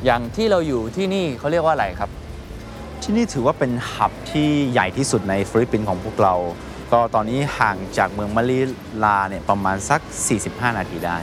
[0.05, 2.11] อย่างที่เราอยู่ที่นี่เขาเรียกว่าอะไรครับ
[3.03, 6.35] ที่นี่ถือว่าเป็นหับที่ใหญ่ที่สุดในฟิลิปปินส์ของพวกเรา
[6.93, 8.61] ก็ตอนนี้ห่างจากเมืองมะลิ
[9.05, 10.01] ลาเนี่ยประมาณสัก
[10.41, 11.17] 45 นาทีได้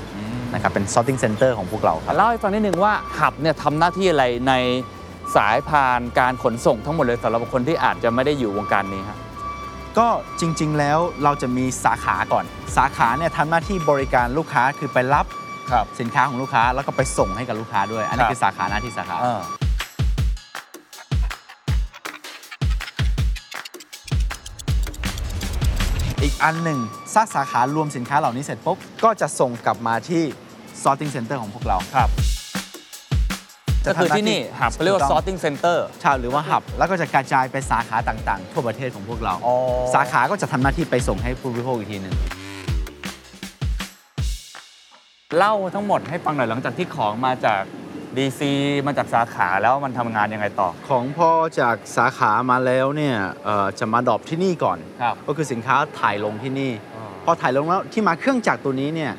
[0.54, 4.54] นะครับเป็น sorting center ของพวกเราครับ เล่าให้ฟังนิดนึงว่าหับเนี่ยทำหน้าที่อะไรใน
[5.36, 9.20] สายพานการขนส่งทั้งหมดเลยสำหรับคนที่อาจจะไม่ได้อยู่วงการนี้ครับ
[9.98, 10.08] ก็
[10.40, 12.46] จริง ๆ แล้วเราจะมีสาขาก่อน
[12.78, 15.26] สาขาเนี่ยทำหน้าที่บริการลูกค้าคือไปรับ
[15.72, 19.18] ครับ สินค้าของลูกค้าแล้วก็ไปส่งให้กับลูกค้าด้วย อันนี้ครับคือสาขาหน้าที่สาขา
[26.24, 26.80] อีกอันหนึ่ง
[27.14, 30.24] ถ้าสาขารวมสินค้าเหล่านี้เสร็จปุ๊บก็จะส่งกลับมาที่
[30.84, 32.41] sorting center ของพวกเราครับจะ
[33.88, 39.56] ก็คือทำหน้าที่นี่ที่หับเขาเรียกว่าถูกต้อง sorting center ใช่หรือว่าหับ แล้วก็จะกระจายไปสาขาต่างๆ ทั่วประเทศของพวกเราอ๋อ
[39.96, 42.16] สาขาก็จะทำหน้าที่ไปส่งให้ผู้บริโภคอีกทีหนึ่ง
[45.38, 47.62] เล่าทั้งหมดให้ฟังหน่อยหลังจากที่ของมาจาก
[48.18, 48.42] DC
[48.88, 59.12] มาจากสาขาแล้วมันทำงานยังไงต่อ ของพอจากสาขามาแล้วเนี่ยเอ่อจะมาดรอปที่นี่ก่อนครับก็คือสินค้าถ่ายลงที่นี่อ๋อพอถ่ายลงแล้วที่มาเครื่องจักรตัวนี้เนี่ย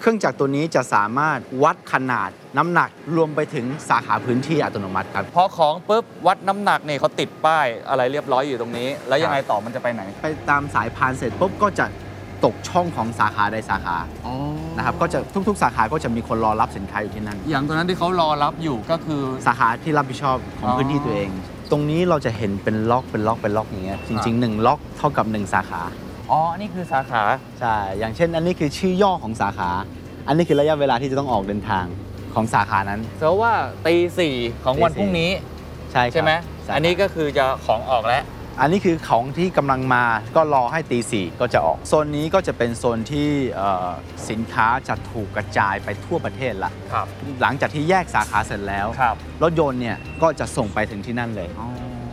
[0.00, 11.86] เครื่องจักรตัวนี้จะสามารถวัดขนาดน้ำหนักรวมไปถึงสาขาพื้นที่อัตโนมัติครับ พอของปุ๊บวัดน้ำหนักเนี่ยเขาติดป้ายอะไรเรียบร้อยอยู่ตรงนี้ แล้วยังไงต่อมันจะไปไหน ไปตามสายพานเสร็จปุ๊บก็จะ
[12.44, 14.34] ตกช่องของสาขาใดสาขาอ๋อ
[14.76, 21.30] นะครับก็จะทุก ๆ สาขาก็จะมีคนรอรับสินค้าอยู่ที่นั่น อย่างตอนนั้นที่เขารอรับอยู่ก็คือ สาขาที่รับผิดชอบของอ๋อพื้นที่ตัวเอง
[21.70, 25.82] ตรงนี้เราจะเห็นเป็นล็อกเป็นล็อกเป็นล็อกอย่างเงี้ยจริงๆหนึ่งล็อกเท่ากับหนึ่งสาขา
[26.30, 27.22] อ๋อนี่คือสาขา
[27.60, 29.70] ใช่ อย่างเช่น อันนี้คือชื่อย่อของสาขา
[30.26, 31.84] อันนี้คือระยะเวลาที่จะต้องออกเดินทาง
[32.34, 33.52] ของสาขานั้น เพราะว่า
[33.86, 35.30] ตีสี่ของวันตีสี่พรุ่งนี้
[35.92, 36.32] ใช่ครับใช่ไหม
[36.64, 38.24] ใช่อันนี้ก็คือจะของออกแล้ว
[38.60, 40.04] อันนี้คือของที่กำลังมา
[40.36, 43.88] ก็รอให้ตีสี่ก็จะออก โซนนี้ก็จะเป็นโซนที่เอ่อ
[44.30, 47.06] สินค้าจะถูกกระจายไปทั่วประเทศละครับ
[47.42, 51.48] หลังจากที่แยกสาขาเสร็จแล้ว ครับ รถยนต์เนี่ยก็จะส่งไปถึงที่นั่นเลย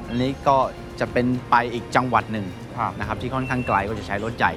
[0.08, 0.58] อันนี้ก็
[1.00, 2.46] จะเป็นไปอีกจังหวัดหนึ่ง
[2.78, 4.52] ครับนะครับที่ค่อนข้างไกลก็จะใช้รถใหญ่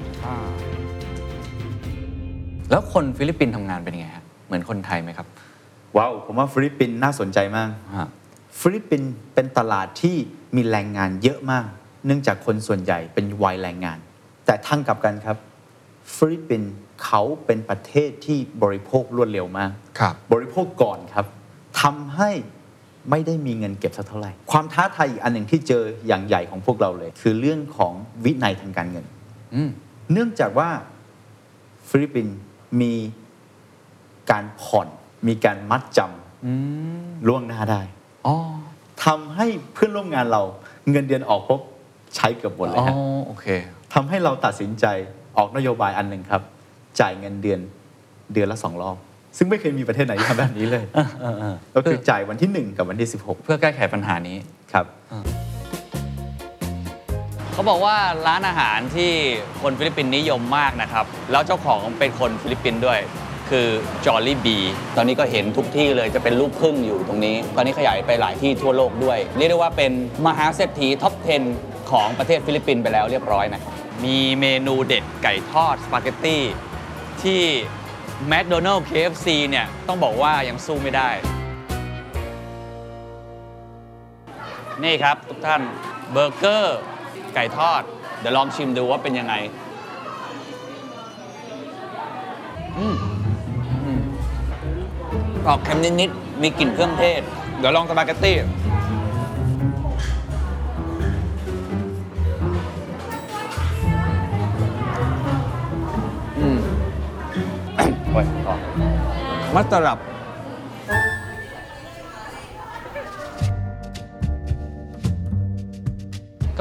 [2.70, 5.26] แล้วคนฟิลิปปินส์ทำงานเป็นยังไงฮะเหมือนคนไทยไหมครับ
[5.96, 8.08] ว้าวผมว่าฟิลิปปินส์น่าสนใจมาก ฮะ
[8.60, 10.16] ฟิลิปปินส์เป็นตลาดที่
[10.56, 11.68] มีแรงงานเยอะมาก
[12.06, 13.98] เนื่องจากคนส่วนใหญ่เป็นวัยแรงงาน
[14.46, 15.36] แต่ทางกลับกันครับ
[16.16, 16.72] ฟิลิปปินส์
[17.04, 21.26] เขาเป็นประเทศที่บริโภครวดเร็วมาก ครับ บริโภคก่อนครับ
[21.80, 22.30] ทำให้
[23.10, 27.92] ไม่ได้มีเงินเก็บสักเท่าไหร่ ความท้าทายอีกอันหนึ่งที่เจออย่างใหญ่ของพวกเราเลย คือเรื่องของ
[28.24, 29.04] วินัยทางการเงิน
[29.54, 29.70] อืม
[30.12, 30.68] เนื่องจากว่า
[31.88, 32.38] ฟิลิปปินส์
[32.80, 32.94] มี
[34.30, 34.88] การผ่อน
[35.28, 36.00] มีการมัดจ
[36.44, 36.52] อื
[37.06, 37.80] มำล่วงหน้าได้
[38.26, 38.36] อ๋อ
[39.04, 40.42] ทำให้เพื่อนร่วมงานเรา
[40.90, 41.62] เงินเดือนออกปุ๊บ
[42.16, 42.94] ใช้เกือบหมดเลยอ๋อฮะ
[43.26, 43.46] โอเค
[43.94, 44.86] ทำให้เราตัดสินใจ
[45.36, 46.42] ออกนโยบายอันหนึ่งครับ
[47.00, 47.60] จ่ายเงินเดือน
[48.32, 48.96] เดือนละสองรอบ
[49.38, 53.08] ซึ่งไม่เคยมีประเทศไหนที่ทำแบบนี้เลยเออเออเออก็คือจ่ายวันที่ 1 กับวันที่
[53.44, 54.86] เพื่อแก้ไขปัญหานี้16ครับ
[57.52, 57.96] เขาบอกว่า
[58.26, 59.12] ร้านอาหารที่
[59.62, 62.98] คนฟิลิปปินส์นิยมมากนะครับ แล้วเจ้าของเป็นคนฟิลิปปินส์ด้วย
[63.50, 63.68] คือ
[64.06, 64.56] จอ l ลี่บี
[64.96, 69.92] ตอนนี้ก็เห็นทุกที่เลยจะเป็นรูปผึ้งอยู่ตรงนี้ ตอนนี้ขยายไปหลายที่ทั่วโลกด้วย เรียกได้ว่าเป็น
[70.26, 71.14] มหาเศรษฐี top
[71.52, 73.72] 10 ของประเทศฟิลิปปินส์ไปแล้วเรียบร้อยนะครับ
[74.04, 76.42] มีเมนูเด็ดไก่ทอดสปาเกตตี้
[77.22, 77.42] ที่
[78.26, 81.10] McDonald's KFC เนี่ย ต้องบอกว่ายังสู้ไม่ได้
[84.82, 85.62] นี่ครับทุกท่าน
[86.12, 86.80] เบอร์เกอร์
[87.34, 87.82] ไก่ทอด
[88.20, 89.34] เดี๋ยวลองชิมดูว่าเป็นยังไง
[92.78, 92.94] อืม
[93.84, 94.00] อืม
[95.46, 97.20] ออกเค็มนิดๆมีกลิ่นเครื่องเทศ
[97.58, 98.36] เดี๋ยวลองสปาเกตตี้
[108.12, 108.54] โอ้ยขอ
[109.54, 109.98] มัสตารับ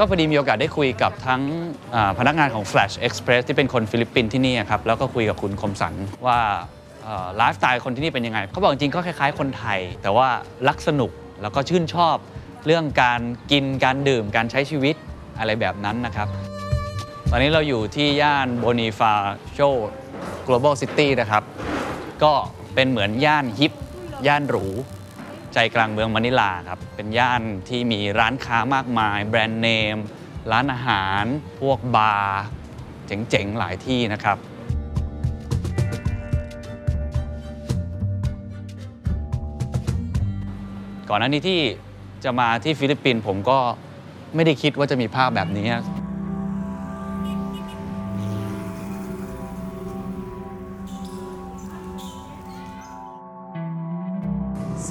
[0.00, 1.42] ็พอดีมีโอกาสได้คุยกับทั้ง
[1.94, 5.94] อ่าพนักงานของ Flash Express ที่เป็นคนฟิลิปปินส์ที่นี่ครับ แล้วก็คุยกับคุณคมสัน
[6.26, 6.38] ว่า
[7.36, 10.28] ไลฟ์สไตล์คนที่นี่เป็นยังไง เขาบอกจริงๆก็คล้ายๆ คนไทย แต่ว่า
[10.68, 11.10] รักสนุก
[11.42, 12.16] แล้วก็ชื่นชอบ
[12.66, 14.96] เรื่องการกินการดื่มการใช้ชีวิต
[15.38, 16.28] อะไรแบบนั้นนะครับ
[17.30, 19.60] ตอนนี้เราอยู่ที่ย่าน Bonifacio
[20.48, 21.42] Global City นะครับ
[22.22, 22.32] ก็
[22.74, 23.72] เป็นเหมือนย่าน hip
[24.26, 24.66] ย่านหรู
[25.54, 29.96] ใจกลางเมืองมะนิลาครับ เป็นย่านที่มีร้านค้ามากมาย แบรนด์เนม
[30.52, 31.24] ร้านอาหาร
[31.60, 32.42] พวกบาร์
[33.06, 34.38] เจ๋งๆ หลายที่นะครับ
[41.08, 41.60] ก่อนหน้านี้ที่
[42.24, 43.58] จะมาที่ฟิลิปปินส์ผมก็
[44.34, 45.66] ไม่ได้คิดว่าจะมีภาพแบบนี้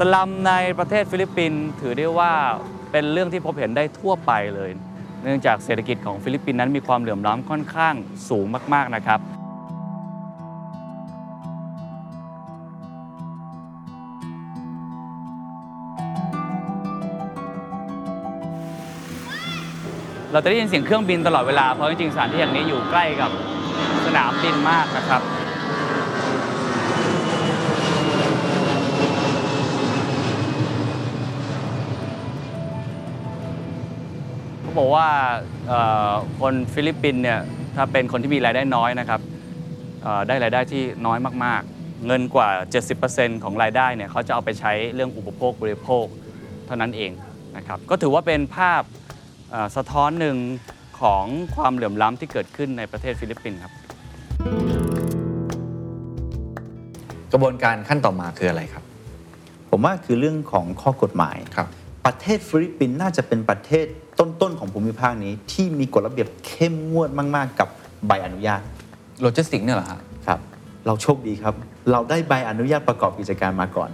[0.02, 2.34] สลัมในประเทศฟิลิปปินส์ถือได้ว่า
[2.92, 4.70] เป็นเรื่องที่พบเห็นได้ทั่วไปเลย
[5.24, 7.96] เนื่องจากเศรษฐกิจของฟิลิปปินส์นั้นมีความเหลื่อมล้ำค่อนข้าง
[8.30, 9.20] สูงมาก ๆ นะครับ
[20.32, 23.32] เราจะได้ยินเสียงเครื่องบินตลอดเวลา เพราะจริงๆสถานที่แห่งนี้อยู่ใกล้กับ
[24.06, 25.24] สนามบินมากนะครับ
[34.80, 35.08] บอกว่า
[35.68, 37.40] เอ่อคนฟิลิปปินส์เนี่ย
[37.76, 39.22] ถ้าเป็นคนที่มีรายได้น้อยนะครับ
[40.04, 42.50] เอ่อได้รายได้ที่น้อยมากๆ เงินกว่า
[42.98, 46.06] 70%ของรายได้เนี่ยเขาจะเอาไปใช้เรื่องอุปโภคบริโภค
[46.66, 47.12] เท่านั้นเอง
[47.58, 48.82] นะครับก็ถือว่าเป็นภาพ
[49.52, 50.38] เอ่อสะท้อนหนึ่ง
[51.02, 53.74] ของความเหลื่อมล้ำที่เกิดขึ้นในประเทศฟิลิปปินส์ครับ
[57.32, 58.84] กระบวนการขั้นต่อมาคืออะไรครับ
[59.72, 61.68] ผมว่าคือเรื่องของข้อกฎหมายครับ
[62.06, 63.86] ประเทศฟิลิปปินส์น่าจะเป็นประเทศ
[64.20, 67.70] ต้นๆของภูมิภาคนี้ที่มีกฎระเบียบเข้มงวดมาก ๆ กับ
[68.08, 68.62] ใบอนุญาต
[69.22, 70.40] โลจิสติกเนี่ยเหรอฮะครับ
[70.86, 71.54] เราโชคดีครับ
[71.92, 73.90] เราได้ใบอนุญาตประกอบกิจการมาก่อน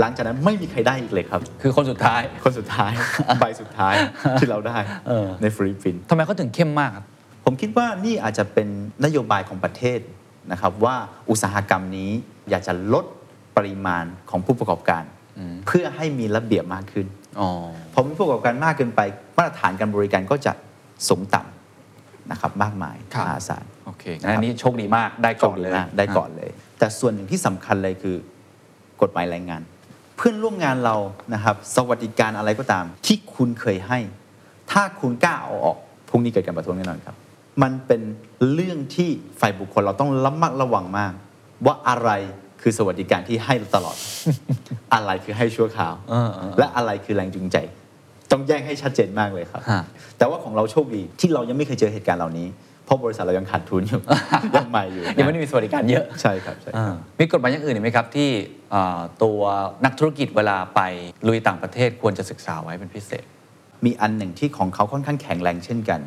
[0.00, 2.92] หลังจากนั้นไม่มีใครได้อีกเลยครับ คือคนสุดท้ายคนสุดท้าย
[3.40, 3.94] ใบสุดท้าย
[4.40, 7.04] ที่เราได้เออในฟิลิปปินส์ทำไมเขาถึงเข้มมากครับ
[7.44, 8.68] ผมคิดว่านี่อาจจะเป็น
[9.04, 9.98] นโยบายของประเทศ
[10.52, 10.96] นะครับว่า
[11.30, 12.10] อุตสาหกรรมนี้
[12.50, 13.04] อยากจะลด
[13.56, 15.04] ปริมาณของผู้ประกอบการ
[15.66, 17.21] เพื่อให้มีระเบียบมากขึ้นอ๋อ
[17.92, 19.00] พอมีผู้ประกอบการมากเกินไป
[19.36, 20.52] มาตรฐานการบริการก็จะ
[21.08, 28.16] สูงต่ำนะครับมากมายครับมหาศาลโอเคงั้นอันนี้โชคดีมากได้ก่อนเลยโชคดีมากได้ก่อนเลย แต่ส่วนหนึ่งที่สำคัญเลยคือ
[29.02, 29.62] กฎหมายแรงงาน
[30.16, 30.96] เพื่อนร่วมงานเรา
[31.34, 33.98] นะครับ สวัสดิการอะไรก็ตาม ที่คุณเคยให้
[34.72, 37.16] ถ้าคุณกล้าเอาออกพรุ่งนี้เกิดการประท้วงแน่นอนครับ
[37.62, 38.02] มันเป็น
[38.52, 41.12] เรื่องที่ฝ่ายบุคคลเราต้องระมัดระวังมาก
[41.66, 42.10] ว่าอะไร
[42.62, 43.96] คือสวัสดิการที่ให้ตลอด
[44.94, 47.56] อะไรคือให้ชั่วคราวเออเออและอะไรคือแรงจูงใจ
[48.30, 49.82] ต้องแยกให้ชัดเจนมากเลยครับฮะ
[50.18, 52.48] แต่ว่าของเราโชคดีที่เรายังไม่เคยเจอเหตุการณ์เหล่านี้
[52.84, 54.00] เพราะบริษัทเรายังขาดทุนอยู่
[54.56, 58.30] ยังใหม่อยู่ยังไม่ได้มีสวัสดิการเยอะใช่ครับใช่ครับอ่ามีกฎหมายอย่างอื่นอีกไหมครับที่
[58.74, 59.40] อ่าตัว
[59.84, 60.80] นักธุรกิจเวลาไป
[61.26, 63.24] ลุยต่างประเทศควรจะศึกษาไว้เป็นพิเศษ
[63.84, 66.00] มีอันหนึ่งที่ของเขาค่อนข้างแข็งแรงเช่นกัน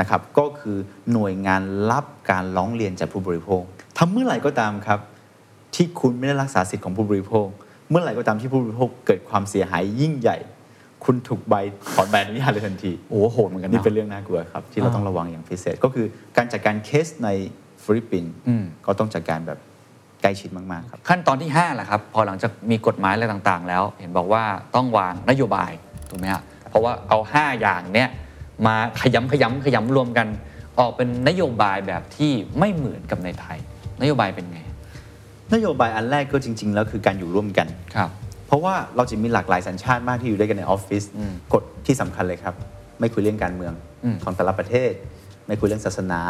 [0.00, 0.76] นะครับก็คือ
[1.12, 3.62] หน่วยงานรับการร้องเรียนจากผู้บริโภค
[3.98, 5.00] ทำเมื่อไหร่ก็ตามครับ
[5.78, 7.48] ที่คุณไม่ได้รักษาสิทธิ์ของผู้บริโภค
[7.90, 10.36] เมื่อไหร่ก็ตามที่ผู้บริโภคเกิดความเสียหายยิ่งใหญ่
[11.04, 11.54] คุณถูกใบ
[11.94, 17.28] ถอนใบอนุญาตเลยทันทีโอ้โหโหดเหมือนกันนี่นะเป็นเรื่องน่ากลัวครับ ที่เราอ่าต้องระวังอย่างพิเศษ ก็คือการจัดการเคสใน
[17.84, 19.58] ฟิลิปปินส์อืมก็ต้องจัดการแบบ
[20.22, 25.72] ใกล้ชิดมากๆครับขั้นตอนที่5แหละครับพอหลังจากมีกฎหมายอะไรต่างๆ แล้ว เห็นบอกว่าต้องวางนโยบาย
[26.10, 28.08] ถูกไหมฮะเพราะว่าเอา 5 อย่างเนี้ย
[28.66, 30.26] มาขยำขยำขยำรวมกัน
[30.78, 33.58] ออกเป็นนโยบายแบบที่ไม่เหมือนกับในไทย
[34.02, 34.60] นโยบายเป็นไง
[35.54, 38.10] นโยบายอันแรกก็จริง ๆ แล้วคือการอยู่ร่วมกัน ครับ
[38.46, 42.54] เพราะว่าเราจะมีหลากหลายสัญชาติมากที่อยู่ด้วยกันในออฟฟิศอืมกฎที่สำคัญเลยครับ
[43.00, 43.72] ไม่คุยเรื่องการเมือง
[44.04, 44.90] อืมของแต่ละประเทศ
[45.46, 46.20] ไม่คุยเรื่องศาสนา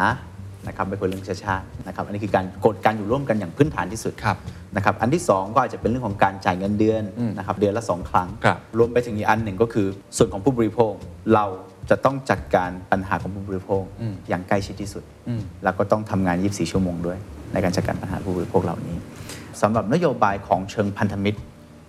[0.69, 4.37] นะครับไม่คุยเรื่องเชื้อชาตินะครับอันนี้คือการกฎการอยู่ร่วมกันอย่างพื้นฐานที่สุดครับ
[4.77, 10.93] นะครับอันที่สองก็อาจจะเป็นเรื่องของการจ่ายเงินเดือนอืมนะครับเดือนละสองครั้งครับรวมไปถึงอีกอันหนึ่งก็คือส่วนของผู้บริโภค
[11.35, 11.45] เรา
[11.91, 17.19] จะต้องจัดการปัญหาของผู้บริโภคอืมอย่างใกล้ชิดที่สุดอืมแล้วก็ต้องทำงาน 24 ชั่วโมงด้วย
[17.53, 18.97] ในการจัดการปัญหาผู้บริโภคเหล่านี้
[19.63, 21.41] สำหรับนโยบายของเชิงพันธมิตร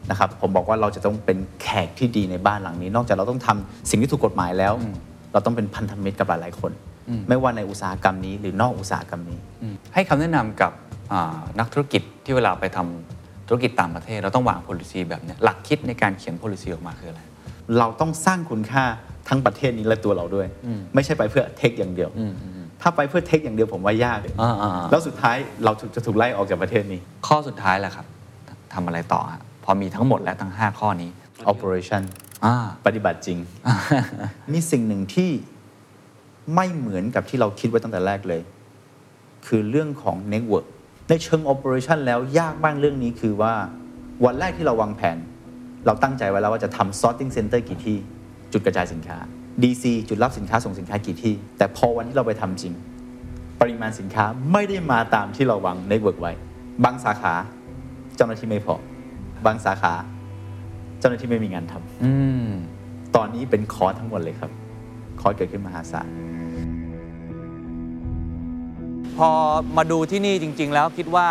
[0.09, 4.95] นะครับผมบอกว่าเราจะต้องเป็นแขกที่ดีในบ้านหลังนี้ นอกจากเราต้องทำสิ่งที่ถูกกฎหมายแล้วอืม
[5.33, 6.71] เราต้องเป็นพันธมิตรกับหลายๆคน
[7.09, 10.71] อืมไม่ว่าในอุตสาหกรรมนี้ หรือนอกอุตสาหกรรมนี้อืมให้คำแนะนำกับ
[11.11, 17.21] อ่านักธุรกิจที่เวลาไปทำธุรกิจต่างประเทศ เราต้องวาง policy แบบเนี้ยหลักคิดในการเขียน policy ออกมาคืออะไร
[17.79, 18.83] เราต้องสร้างคุณค่า
[19.27, 22.48] ทั้งประเทศนี้และตัวเราด้วยอืมไม่ใช่ไปเพื่อเทคอย่างเดียวอืมอืมอืม
[22.81, 28.05] ถ้าไปเพื่อเทคอย่างเดียวผมว่ายากเลยอ่าอ่าอ่าแล้วสุดท้ายเราถูกจะถูกไล่ออกจากประเทศนี้ ข้อสุดท้ายแหละครับ
[28.73, 31.09] ทำอะไรต่อฮะพอมีทั้งหมดแล้วทั้ง 5 ข้อนี้
[31.51, 32.01] operation
[32.45, 33.37] อ่าปฏิบัติจริง
[34.53, 35.31] มีสิ่งหนึ่งที่
[36.55, 38.41] ไม่เหมือนกับที่เราคิดไว้ตั้งแต่แรกเลย
[39.47, 40.65] คือเรื่องของ network
[41.09, 43.53] ในเชิง operation แล้วยากบ้างเรื่องนี้คือว่า
[44.25, 45.17] วันแรกที่เราวางแผน
[45.85, 47.97] เราตั้งใจไว้แล้วว่าจะทำ sorting center กี่ที่
[48.51, 49.17] จุดกระจายสินค้า
[49.63, 52.73] DC จุดรับสินค้าส่งสินค้ากี่ที่ แต่พอวันที่เราไปทำจริง
[53.61, 56.31] ปริมาณสินค้าไม่ได้มาตามที่เราวาง network ไว้
[56.83, 57.33] บางสาขา
[58.15, 58.75] เจ้าหน้าที่ไม่พอ
[59.45, 59.93] บางสาขา
[60.99, 62.13] เจ้าหน้าที่ไม่มีงานทำอื
[62.45, 62.47] ม
[63.15, 64.51] ตอนนี้เป็นคอร์สทั้งหมดเลยครับ
[65.21, 66.09] คอร์สเกิดขึ้นมหาศาล
[69.17, 69.29] พอ
[69.77, 71.27] มาดูที่นี่จริง ๆ แล้วคิดว่า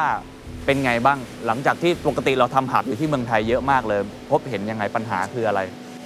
[0.67, 5.61] เป็นไงบ้างหลังจากที่ปกติเราทำหับอยู่ที่เมืองไทยเยอะมากเลย พบเห็นยังไงปัญหาคืออะไร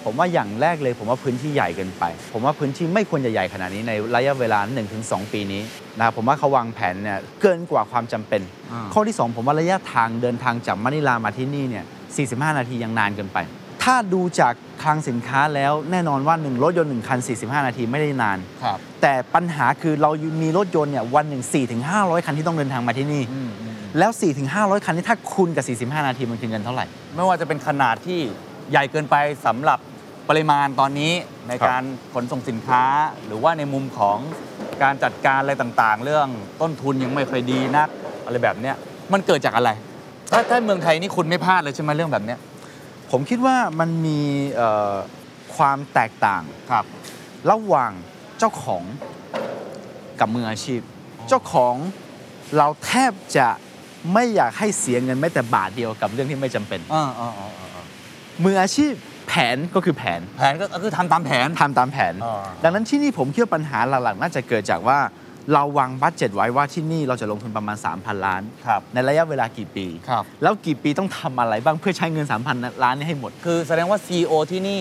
[0.04, 4.58] ผมว่าอย่างแรกเลย ผมว่าพื้นที่ใหญ่เกินไป ผมว่าพื้นที่ไม่ควรจะใหญ่ขนาดนี้ในระยะเวลา
[4.96, 5.62] 1-2 ปีนี้
[5.96, 11.84] นะครับผมว่าเขาวางแผนเนี่ยเกินกว่าความจำเป็นอ่าข้อที่ 2 ผมว่าระยะทางเดินทางจากมะนิลามาที่นี่เนี่ย
[12.20, 13.38] 45 นาทียังนานเกินไป
[13.84, 20.10] ถ้าดูจากคลังสินค้าแล้วแน่นอนว่าหนึ่งรถยนต์หนึ่งคัน 45 นาทีไม่ได้นานครับแต่ปัญหาคือเรา
[20.42, 21.42] มีรถยนต์เนี่ยวันหนึ่ง
[21.84, 24.10] 4-500 คันที่ต้องเดินทางมาที่นี่อืมอืมแล้ว
[24.48, 28.20] 4-500 คันนี้ถ้าคูณกับ 45 นาทีมันคือเงินเท่าไหร่ ไม่ว่าจะเป็นขนาดที่
[28.70, 29.78] ใหญ่เกินไปสำหรับ
[30.28, 31.12] ปริมาณตอนนี้
[31.48, 32.84] ในครับ การขนส่งสินค้า
[33.26, 34.18] หรือว่าในมุมของ
[34.82, 36.28] การจัดการอะไรต่างๆ เรื่อง
[36.60, 37.88] ต้นทุนยังไม่ค่อยดีนัก
[38.24, 38.76] อะไรแบบเนี้ย
[39.12, 39.70] มันเกิดจากอะไร
[40.30, 42.38] ถ้าถ้าเมืองไทยนี่คุณไม่พลาดเลยใช่ไหมเรื่องแบบเนี้ย
[43.10, 44.20] ผมคิดว่ามันมี
[44.54, 44.94] เอ่อ
[45.56, 46.84] ความแตกต่าง ครับ
[47.50, 47.92] ระหว่าง
[48.38, 48.84] เจ้าของ
[50.20, 50.80] กับมืออาชีพ
[51.28, 51.74] เจ้าของ
[52.56, 53.48] เราแทบจะ
[54.12, 57.84] ไม่อยากให้เสียเงินแม้แต่บาทเดียวกับเรื่องที่ไม่จำเป็น อ่าอ่าอ่าอ่า
[58.44, 58.92] มืออาชีพ
[59.32, 64.98] แผนก็คือแผน แผนก็ก็คือทำตามแผนทำตามแผนอ่าดังนั้นที่นี่ผมคิดว่าปัญหาหลักๆ น่าจะเกิดจากว่า
[65.52, 74.80] เราวางบัตเจ็ตไว้ว่าที่นี่เราจะลงทุนประมาณ 3,000 ล้าน ครับ ในระยะเวลากี่ปี ครับ แล้วกี่ปีต้องทำอะไรบ้างเพื่อใช้เงิน 3,000 ล้านนี้ให้หมด คือแสดงว่า CEO ที่นี่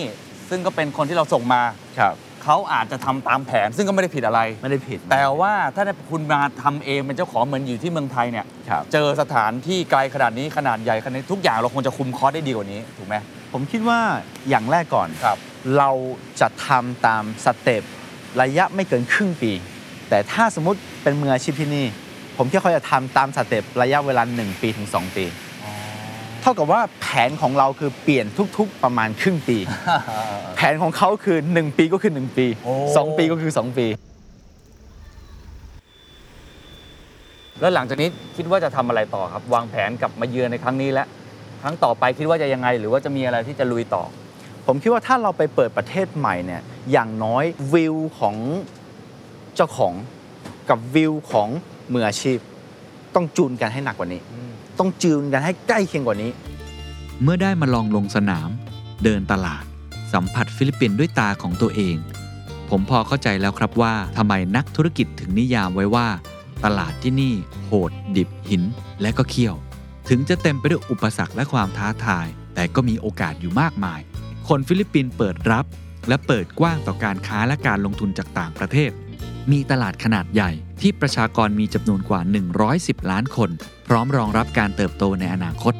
[0.50, 1.62] ซึ่งก็เป็นคนที่เราส่งมา
[1.98, 13.16] ครับ เขาอาจจะทำตามแผน ซึ่งก็ไม่ได้ผิดอะไร ไม่ได้ผิดแต่ว่าถ้าคุณมาทำเองเป็นเจ้าของเหมือนอยู่ที่เมืองไทยเนี่ย ครับ เจอสถานที่ไกลขนาดนี้ขนาดใหญ่ขนาดนี้ทุกอย่างเราควรจะคุมคอสได้ดีกว่านี้ถูกไหม
[13.52, 14.00] ผมคิดว่า
[14.48, 15.38] อย่างแรกก่อนครับ
[15.78, 15.90] เรา
[16.40, 17.82] จะทำตามสเต็ป
[18.40, 19.52] ระยะไม่เกินครึ่งปี
[20.08, 21.86] แต่ถ้าสมมติเป็นมืออาชีพที่นี่
[22.36, 25.24] ผมคิดว่าเขาจะทำตามสเต็ประยะเวลา 1 ปีถึง 2 ปี
[26.40, 28.26] เท่ากับว่าแผนของเราคือเปลี่ยน
[28.58, 29.58] ทุกๆประมาณครึ่งปี
[30.56, 32.72] แผนของเขาคือ 1 ปีก็คือ 1 ปีโอ้
[33.12, 33.86] 2ปีก็คือ 2 ปี
[37.60, 41.06] แล้วหลังจากนี้คิดว่าจะทำอะไรต่อครับ วางแผนกลับมาเยือนในครั้งนี้แล้ว
[41.62, 44.02] ครั้งต่อไปคิดว่าจะยังไง หรือว่าจะมีอะไรที่จะลุยต่อ
[44.66, 48.36] ผมคิดว่าถ้าเราไปเปิดประเทศใหม่เนี่ยอย่างน้อยวิวของ
[49.56, 49.94] เจ้าของ
[50.68, 51.48] กับวิวของ
[51.92, 52.38] มืออาชีพ
[53.14, 54.22] ต้องจูนกันให้หนักกว่านี้
[54.78, 56.30] ต้องจูนกันให้ใกล้เคียงกว่านี้
[57.22, 58.48] เมื่อได้มาลองลงสนาม
[59.04, 59.64] เดินตลาด
[60.12, 61.96] สัมผัสฟิลิปปินส์ด้วยตาของตัวเอง
[62.70, 66.06] ผมพอเข้าใจแล้วครับว่าทำไมนักธุรกิจถึงนิยามไว้ว่า
[66.64, 67.34] ตลาดที่นี่
[67.66, 68.62] โหด ดิบหิน
[69.00, 69.56] และก็เขี้ยว
[70.08, 74.00] ถึงจะเต็มไปด้วยอุปสรรคและความท้าทาย แต่ก็มีโอกาสอยู่มากมาย
[74.48, 75.64] คนฟิลิปปินส์เปิดรับ
[76.08, 78.90] และเปิดกว้างต่อการค้าและการลงทุนจากต่างประเทศ
[79.52, 82.20] มีตลาดขนาดใหญ่ที่ประชากรมีจำนวนกว่า
[82.66, 83.50] 110 ล้านคน
[83.88, 85.74] พร้อมรองรับการเติบโตในอนาคต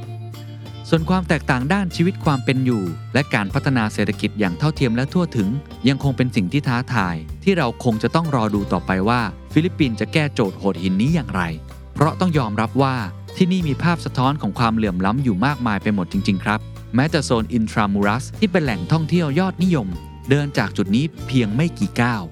[0.88, 2.82] ส่วนความแตกต่างด้านชีวิตความเป็นอยู่
[3.14, 5.48] และการพัฒนาเศรษฐกิจอย่างเท่าเทียมและทั่วถึง
[5.88, 9.20] ยังคงเป็นสิ่งที่ท้าทาย ที่เราคงจะต้องรอดูต่อไปว่า
[9.52, 11.42] ฟิลิปปินส์จะแก้โจทย์โหดหินนี้อย่างไร
[11.94, 12.96] เพราะต้องยอมรับว่า
[13.37, 16.61] ที่นี่มีภาพสะท้อนของความเหลื่อมล้ำอยู่มากมายไปหมดจริง ๆ ครับ
[16.95, 19.88] แม้แต่โซนอินทรามูรัสที่เป็นแหล่งท่องเที่ยวยอดนิยม
[20.31, 22.23] เดินจากจุดนี้เพียงไม่กี่ก้าว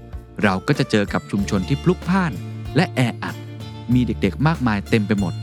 [0.42, 2.32] เราก็จะเจอกับชุมชนที่พลุกพล่าน
[2.76, 3.36] และแออัด
[3.94, 5.34] มีเด็กๆ มากมายเต็มไปหมด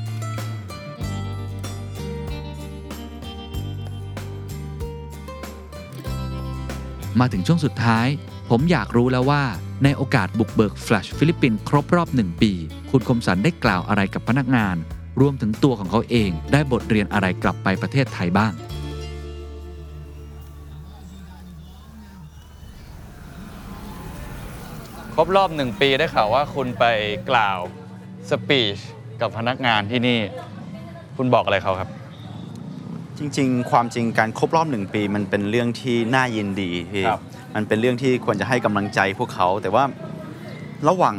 [7.20, 8.08] มาถึงช่วงสุดท้าย
[8.50, 9.44] ผมอยากรู้แล้วว่า
[9.84, 12.52] ในโอกาสบุกเบิก Flash ฟิลิปปินส์ครบรอบหนึ่งปี
[12.92, 14.78] คุณคมสันได้กล่าวอะไรกับพนักงาน
[15.22, 18.54] รวมถึงตัวของเขาเองได้บทเรียนอะไรกลับไปประเทศไทยบ้าง
[25.14, 26.86] ครบรอบหนึ่งปีได้ข่าวว่าคุณไป
[27.30, 27.60] กล่าว
[28.30, 28.78] สปีช
[29.22, 30.20] กับพนักงานที่นี่
[31.18, 31.90] คุณบอกอะไรเขาครับ
[33.18, 37.22] จริง ๆ ความจริงการครบรอบหนึ่งปีมันเป็นเรื่องที่น่ายินดีพี่ครับ
[37.56, 39.84] มันเป็นเรื่องที่ควรจะให้กำลังใจพวกเขา แต่ว่า
[40.88, 41.16] ระหว่าง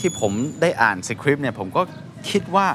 [0.00, 1.82] ที่ผมได้อ่านสคริปต์เนี่ยผมก็
[2.30, 2.66] คิดว่า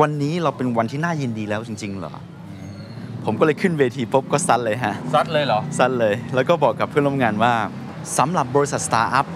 [0.00, 2.14] วันนี้เราเป็นวันที่น่ายินดีแล้วจริง ๆ เหรอ
[3.24, 7.54] ผมก็เลยขึ้นเวทีปุ๊บก็ซัดเลยฮะ ซัดเลยเหรอสั้นเลย แล้วก็บอกกับเพื่อนร่วมงานว่า
[8.18, 9.26] สำหรับบริษัทสตาร์ทอัพ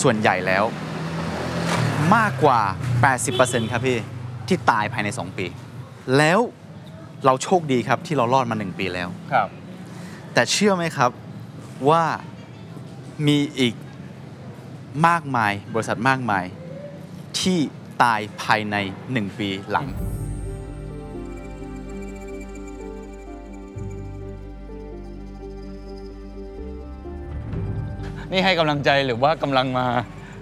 [0.00, 0.64] ส่วนใหญ่แล้ว
[2.16, 2.60] มากกว่า
[3.16, 3.98] 80%ครับพี่
[4.48, 5.46] ที่ตายภายใน 2 ปี
[6.16, 6.40] แล้ว
[7.24, 9.48] เราโชคดีครับที่เรารอดมา 1 ปีแล้ว ครับ
[10.32, 11.10] แต่เชื่อไหมครับ
[11.90, 12.02] ว่า
[13.26, 13.74] มีอีก
[15.08, 16.44] มากมายบริษัทมากมาย
[17.40, 17.58] ที่
[18.02, 18.76] ตายภายใน
[19.08, 19.86] 1 ปีหลัง
[28.32, 29.86] นี่ให้กำลังใจหรือว่ากำลังมา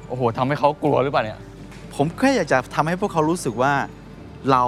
[0.08, 1.40] โอ้โหทำให้เขากลัวหรือเปล่าเนี่ย
[1.94, 3.72] ผมแค่อยากจะทำให้พวกเขารู้สึกว่า
[4.50, 4.64] เรา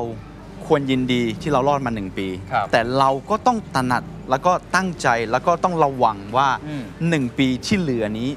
[0.66, 8.28] ควรยินดีที่เรารอดมาหนึ่งปี ครับ แต่เราก็ต้องตระหนักแล้วก็ตั้งใจแล้วก็ต้องระวังว่า อืมหนึ่งปีที่เหลือนี้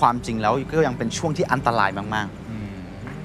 [0.00, 2.47] ความจริงแล้วก็ยังเป็นช่วงที่อันตรายมากอืมๆ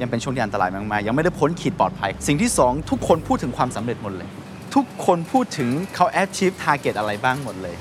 [0.03, 4.29] ยังเป็นช่วงที่อันตรายมากๆยังไม่ได้พ้นขีดปลอดภัย สิ่งที่สองทุกคนพูดถึงความสำเร็จหมดเลย
[4.75, 7.75] ทุกคนพูดถึงเขา achieve target อะไรบ้างหมดเลย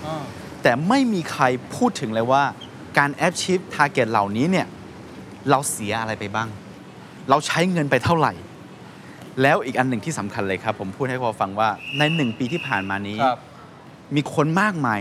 [0.62, 1.44] แต่ไม่มีใคร
[1.76, 2.42] พูดถึงเลยว่า
[2.98, 4.66] การ achieve target เหล่านี้เนี่ย
[5.50, 6.48] เราเสียอะไรไปบ้าง
[7.30, 8.32] เราใช้เงินไปเท่าไหร่
[9.42, 13.38] แล้วอีกอันหนึ่งที่สำคัญเลยครับ ผมพูดให้พอฟังว่าในหนึ่งปีที่ผ่านมานี้ครับ
[14.16, 15.00] มีคนมากมาย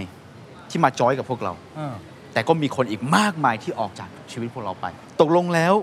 [0.70, 1.96] ที่มาจอยกับพวกเราอ่า
[2.34, 4.86] แต่ก็มีคนอีกมากมายที่ออกจากชีวิตพวกเราไป
[5.22, 5.74] ตกลงแล้ว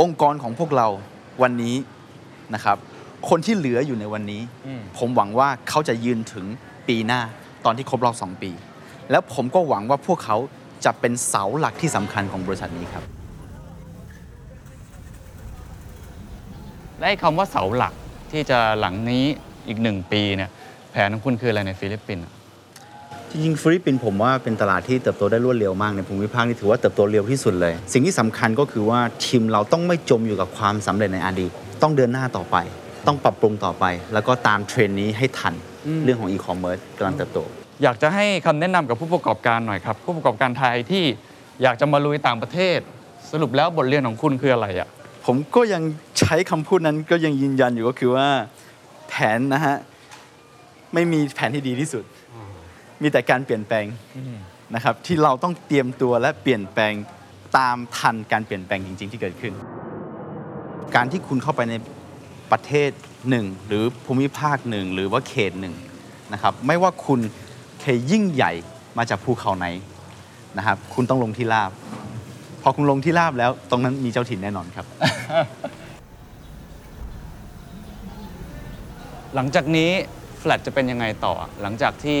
[0.00, 0.88] องค์กรของพวกเรา
[1.42, 1.76] วันนี้
[2.54, 2.76] นะครับ
[3.28, 6.46] คนที่เหลืออยู่ในวันนี้อืมผมหวังว่าเขาจะยืนถึง
[6.88, 7.20] ปีหน้า
[7.64, 8.50] ตอนที่ครบรอบ 2 ปี
[9.10, 10.36] แล้วผมก็หวังว่าพวกเขา
[10.84, 13.04] จะเป็นเสาหลักที่สำคัญของบริษัทนี้ครับ
[16.98, 17.94] และไอ้คำว่าเสาหลัก
[18.32, 19.24] ที่จากหลังนี้
[19.68, 20.50] อีกหนึ่งปีเนี่ย
[20.90, 22.32] แผนของคุณคืออะไรในฟิลิปปินส์อะ
[23.32, 31.50] จริงๆฟิลิปปินส์ผมว่าเป็นตลาดที่เติบโตได้รวดเร็วมากในภูมิภาคนี่ถือว่าเติบโตเร็วที่สุดเลย สิ่งที่สำคัญก็คือว่าทีมเราต้องไม่จมอยู่กับความสำเร็จในอดีต
[31.82, 32.56] ต้องเดินหน้าต่อไป
[33.06, 35.54] ต้องปรับปรุงต่อไป แล้วก็ตามเทรนด์นี้ให้ทัน
[36.04, 37.38] เรื่องของอีคอมเมิร์ซกำลังเติบโต
[37.82, 41.04] อยากจะให้คำแนะนำกับผู้ประกอบการหน่อยครับ ผู้ประกอบการไทยที่
[41.62, 42.78] อยากจะมาลุยต่างประเทศ
[43.32, 44.88] สรุปแล้วบทเรียนของคุณคืออะไรอะ
[45.26, 45.82] ผมก็ยัง
[46.18, 48.28] ใช้คำพูดนั้นก็ยังยืนยันอยู่ก็คือว่า
[49.08, 49.76] แผนนะฮะ
[50.94, 52.04] ไม่มีแผนที่ดีที่สุด
[53.02, 53.86] มีแต่การเปลี่ยนแปลง
[54.74, 56.92] นะครับที่เราต้องเตรียมตัวและเปลี่ยนแปลง
[57.56, 59.54] ตามทันการเปลี่ยนแปลงจริง ๆ ที่เกิดขึ้น
[60.94, 61.74] การที่คุณเข้าไปใน
[62.52, 62.90] ประเทศ
[63.30, 65.74] หนึ่งหรือภูมิภาคหนึ่งหรือว่าเขตหนึ่ง
[66.32, 67.20] นะครับไม่ว่าคุณ
[67.80, 68.52] เคยยิ่งใหญ่
[68.98, 69.66] มาจากภูเขาไหน
[70.58, 71.70] นะครับคุณต้องลงที่ราบ
[72.62, 74.86] พอคุณลงที่ราบแล้วตรงนั้นมีเจ้าถิ่นแน่นอนครับ
[79.34, 79.90] หลังจากนี้
[80.38, 82.20] แฟลตจะเป็นยังไงต่อหลังจากที่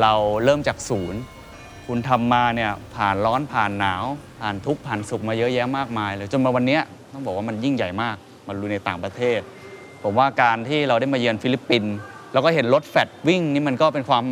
[0.00, 0.12] เรา
[0.44, 1.20] เริ่มจากศูนย์
[1.86, 4.04] คุณทำมาเนี่ยผ่านร้อนผ่านหนาว
[4.40, 6.82] ผ่านทุกข์ผ่านสุขมาเยอะแยะมากมายเลยจนมาวันเนี้ย
[7.12, 8.16] ต้องบอกว่ามันยิ่งใหญ่มาก
[8.48, 9.40] มันอยู่ในต่างประเทศ
[10.02, 11.94] ผมว่าการที่เราได้มาเยือนฟิลิปปินส์
[12.32, 14.24] แล้วก็เห็นรถแฟลตวิ่งนี่มันก็เป็นความ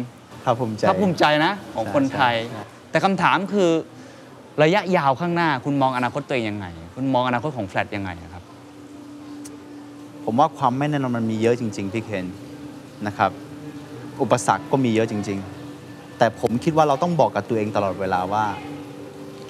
[0.45, 3.71] ภาคภูมิใจ ภาคภูมิใจนะ ของคนไทยใช่ แต่คำถามคือ
[4.63, 8.43] ระยะยาวข้างหน้า คุณมองอนาคตตัวเองยังไง คุณมองอนาคตของแฟลตยังไงครับ
[10.25, 12.27] ผมว่าความไม่แน่นอนมันมีเยอะจริง ๆ พี่เคน
[13.07, 13.31] นะครับ
[14.21, 15.39] อุปสรรคก็มีเยอะจริง
[15.79, 18.45] ๆ แต่ผมคิดว่าเราต้องบอกกับตัวเองตลอดเวลาว่า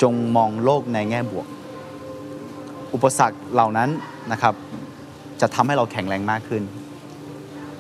[0.02, 1.46] จงมองโลกในแง่บวก
[2.94, 3.88] อุปสรรคเหล่านั้น
[4.32, 4.54] นะครับ
[5.40, 6.62] จะทำให้เราแข็งแรงมากขึ้น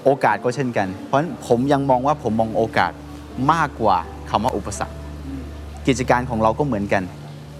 [0.04, 2.92] โอกาสก็เช่นกัน เพราะฉะนั้นผมยังมองว่าผมมองโอกาส
[3.52, 3.96] มากกว่า
[4.30, 4.94] คำว่าอุปสรรค
[5.86, 7.02] กิจการของเราก็เหมือนกัน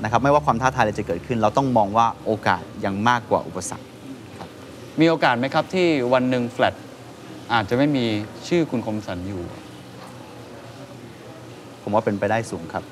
[0.03, 3.85] นะครับ ไม่ว่าความท้าทายอะไรจะเกิดขึ้น เราต้องมองว่าโอกาสยังมากกว่าอุปสรรค
[5.01, 6.75] มีโอกาสไหมครับที่วันหนึ่งแฟลต
[7.53, 8.05] อาจจะไม่มี
[8.49, 9.43] ชื่อคุณคมสันอยู่
[11.83, 12.85] ผมว่าเป็นไปได้สูงครับ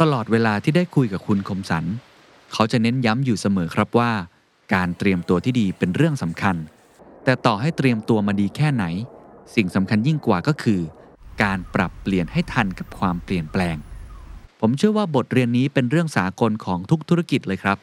[0.00, 1.84] ตลอดเวลาที่ได้คุยกับคุณคมสัน
[2.52, 4.12] เขาจะเน้นย้ำอยู่เสมอครับว่า
[4.74, 6.56] การเตรียมตัวที่ดีเป็นเรื่องสำคัญ
[7.24, 8.84] แต่ต่อให้เตรียมตัวมาดีแค่ไหน
[9.54, 10.80] สิ่งสำคัญยิ่งกว่าก็คือ
[11.42, 13.76] การปรับเปลี่ยนให้ทันกับความเปลี่ยนแปลง
[14.60, 17.78] ผมเชื่อว่าบทเรียนนี้เป็นเรื่องสากลของทุกธุรกิจเลยครับ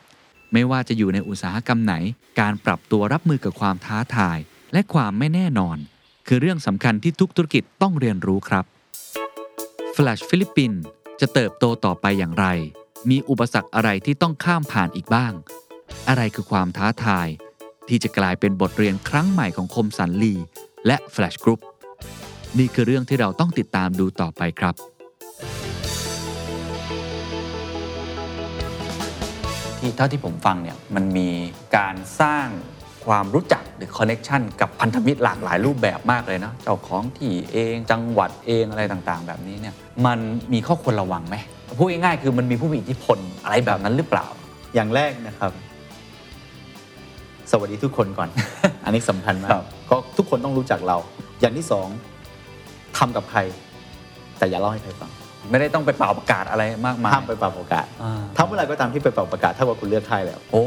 [0.53, 1.93] ไม่ว่าจะอยู่ในอุตสาหกรรมไหน
[2.39, 4.37] การปรับตัวรับมือกับความท้าทาย
[4.73, 5.77] และความไม่แน่นอน
[6.27, 8.65] คือเรื่องสำคัญที่ทุกธุรกิจต้องเรียนรู้ครับ
[9.95, 10.73] Flash ฟิลิปปิน
[11.19, 12.45] จะเติบโตต่อไปอย่างไร
[13.09, 15.33] มีอุปสรรคอะไรที่ต้องข้ามผ่านอีกบ้าง
[16.09, 17.27] อะไรคือความท้าทาย
[17.87, 20.35] ที่จะกลายเป็นบทเรียนครั้งใหม่ของคมสันลี
[20.85, 21.59] และ Flash Group
[22.57, 24.75] นี่คือเรื่องที่เราต้องติดตามดูต่อไปครับ
[29.79, 31.29] ที่เท่าที่ผมฟังเนี่ยมันมี
[31.77, 32.47] การสร้าง
[33.05, 39.75] ความรู้จักหรือคอนเน็ชันกับพันธมิตรหลากหลายรูปแบบมากเลยเนาะเจ้าของที่เองจังหวัดเองอะไรต่างๆ แบบนี้เนี่ย
[40.05, 40.19] มัน
[40.53, 41.35] มีข้อควรระวังไหม
[41.77, 44.25] พูดง่ายๆคือมันมีผู้มีอิทธิพลอะไรแบบนั้นหรือเปล่า
[44.75, 45.51] อย่างแรกนะครับ
[47.51, 48.29] สวัสดีทุกคนก่อน
[48.83, 50.97] อันนี้สำคัญมาครักบก็ทุกคนต้องรู้จักเรา
[51.39, 51.87] อย่างที่สอง
[52.97, 53.39] ทำกับใคร
[54.37, 55.11] แต่อย่าเล่าให้ใครฟัง
[55.49, 60.63] ไม่ได้ต้องไปป่าวประกาศอะไรมากมายห้ามไปป่าวประกาศอ่าถ้าเมื่อไหรก็ตามที่ไปป่าวประกาศเท่ากับคุณเลือกค่ายแล้ว โอ้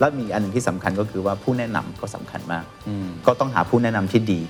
[0.00, 4.40] แล้วมีอันหนึ่งที่สำคัญก็คือว่าผู้แนะนำก็สำคัญมาก อืม ก็ต้องหาผู้แนะนำที่ดี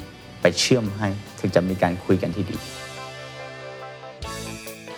[0.42, 1.08] ไปเชื่อมให้
[1.40, 2.56] ถึงจะมีการคุยกันที่ดี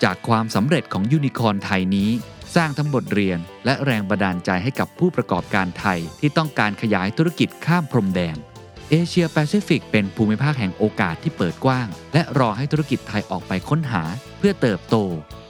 [0.04, 2.10] จากความสำเร็จของยูนิคอร์นไทยนี้
[2.56, 8.36] สร้างทั้งบทเรียนและแรงบันดาลใจให้กับผู้ประกอบการไทยที่ต้องการขยายธุรกิจข้ามพรมแดน
[8.90, 14.02] เอเชียแปซิฟิกเป็นภูมิภาคแห่งโอกาสที่เปิดกว้าง และรอให้ธุรกิจไทยออกไปค้นหา
[14.33, 14.96] เพื่อเติบโต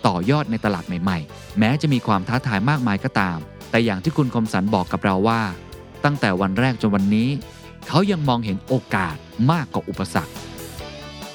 [0.07, 3.39] ต่อยอดในตลาดใหม่ๆ แม้จะมีความท้าทายมากมายก็ตาม
[3.71, 5.43] แต่อย่างที่คุณคมสันบอกกับเราว่า
[6.05, 7.29] ตั้งแต่วันแรกจนวันนี้
[7.89, 9.17] เขายังมองเห็นโอกาส
[9.51, 10.35] มากกว่าอุปสรรค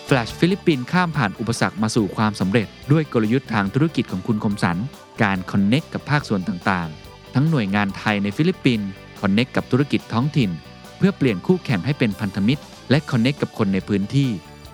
[0.08, 4.78] Flash ฟิลิปปินส์ข้ามผ่านอุปสรรคมาสู่ความสำเร็จ ด้วยกลยุทธ์ทางธุรกิจของคุณคมสัน
[5.22, 8.88] การ connect กับภาคส่วนต่างๆ ทั้งหน่วยงานไทยในฟิลิปปินส์
[9.20, 10.52] connect กับธุรกิจท้องถิ่น
[10.98, 14.30] เพื่อเปลี่ยนคู่แข่งให้เป็นพันธมิตร และ connect กับคนในพื้นที่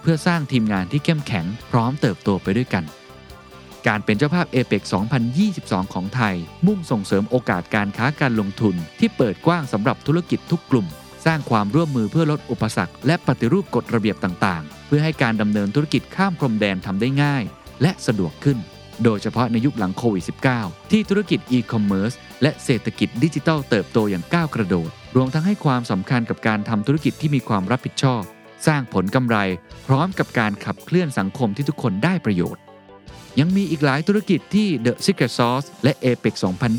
[0.05, 2.83] เพื่อสร้างทีมงานที่เข้มแข็งพร้อมเติบโตไปด้วยกัน
[3.87, 4.83] การเป็นเจ้าภาพเอเปก
[5.37, 6.35] 2022 ของไทย
[6.67, 10.87] มุ่งส่งเสริมโอกาสการค้าการลงทุนที่เปิดกว้างสำหรับธุรกิจทุกกลุ่ม
[11.25, 17.43] สร้างความร่วมมือเพื่อลดอุปสรรค และปฏิรูปกฎระเบียบต่างๆ เพื่อให้การดำเนินธุรกิจข้ามพรมแดนทำได้ง่าย
[17.81, 18.57] และสะดวกขึ้น
[19.03, 20.23] โดยเฉพาะในยุคหลังโควิด
[20.57, 28.23] -19 ที่ธุรกิจอีคอมเมิร์ซและเศรษฐกิจดิจิทัลเติบโตอย่างก้าวกระโดด รวมทั้งให้ความสำคัญกับการทำธุรกิจที่มีความรับผิดชอบ
[28.67, 29.37] สร้างผลกำไร
[29.87, 32.61] พร้อมกับการขับเคลื่อนสังคมที่ทุกคนได้ประโยชน์
[33.39, 36.33] ยังมีอีกหลายธุรกิจที่ The Secret Sauce และ APEC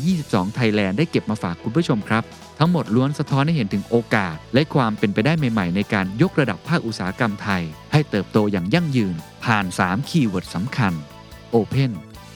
[0.07, 2.23] 2022 Thailand ได้เก็บมาฝากคุณผู้ชมครับ
[2.59, 10.93] ทั้งหมดล้วนสะท้อนให้เห็นถึงโอกาส และความเป็นไปได้ใหม่ ๆ ในการยกระดับภาคอุตสาหกรรมไทย ให้เติบโตอย่างยั่งยืน ผ่าน 3 คีย์เวิร์ดสำคัญ
[11.55, 11.91] Open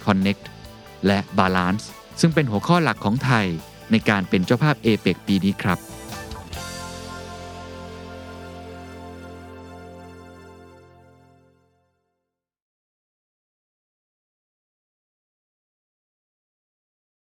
[0.05, 0.43] Connect
[1.05, 1.83] และ Balance
[2.19, 3.47] ซึ่งเป็นหัวข้อหลักของไทย
[3.91, 5.79] ในการเป็นเจ้าภาพ APEC ปีนี้ครับ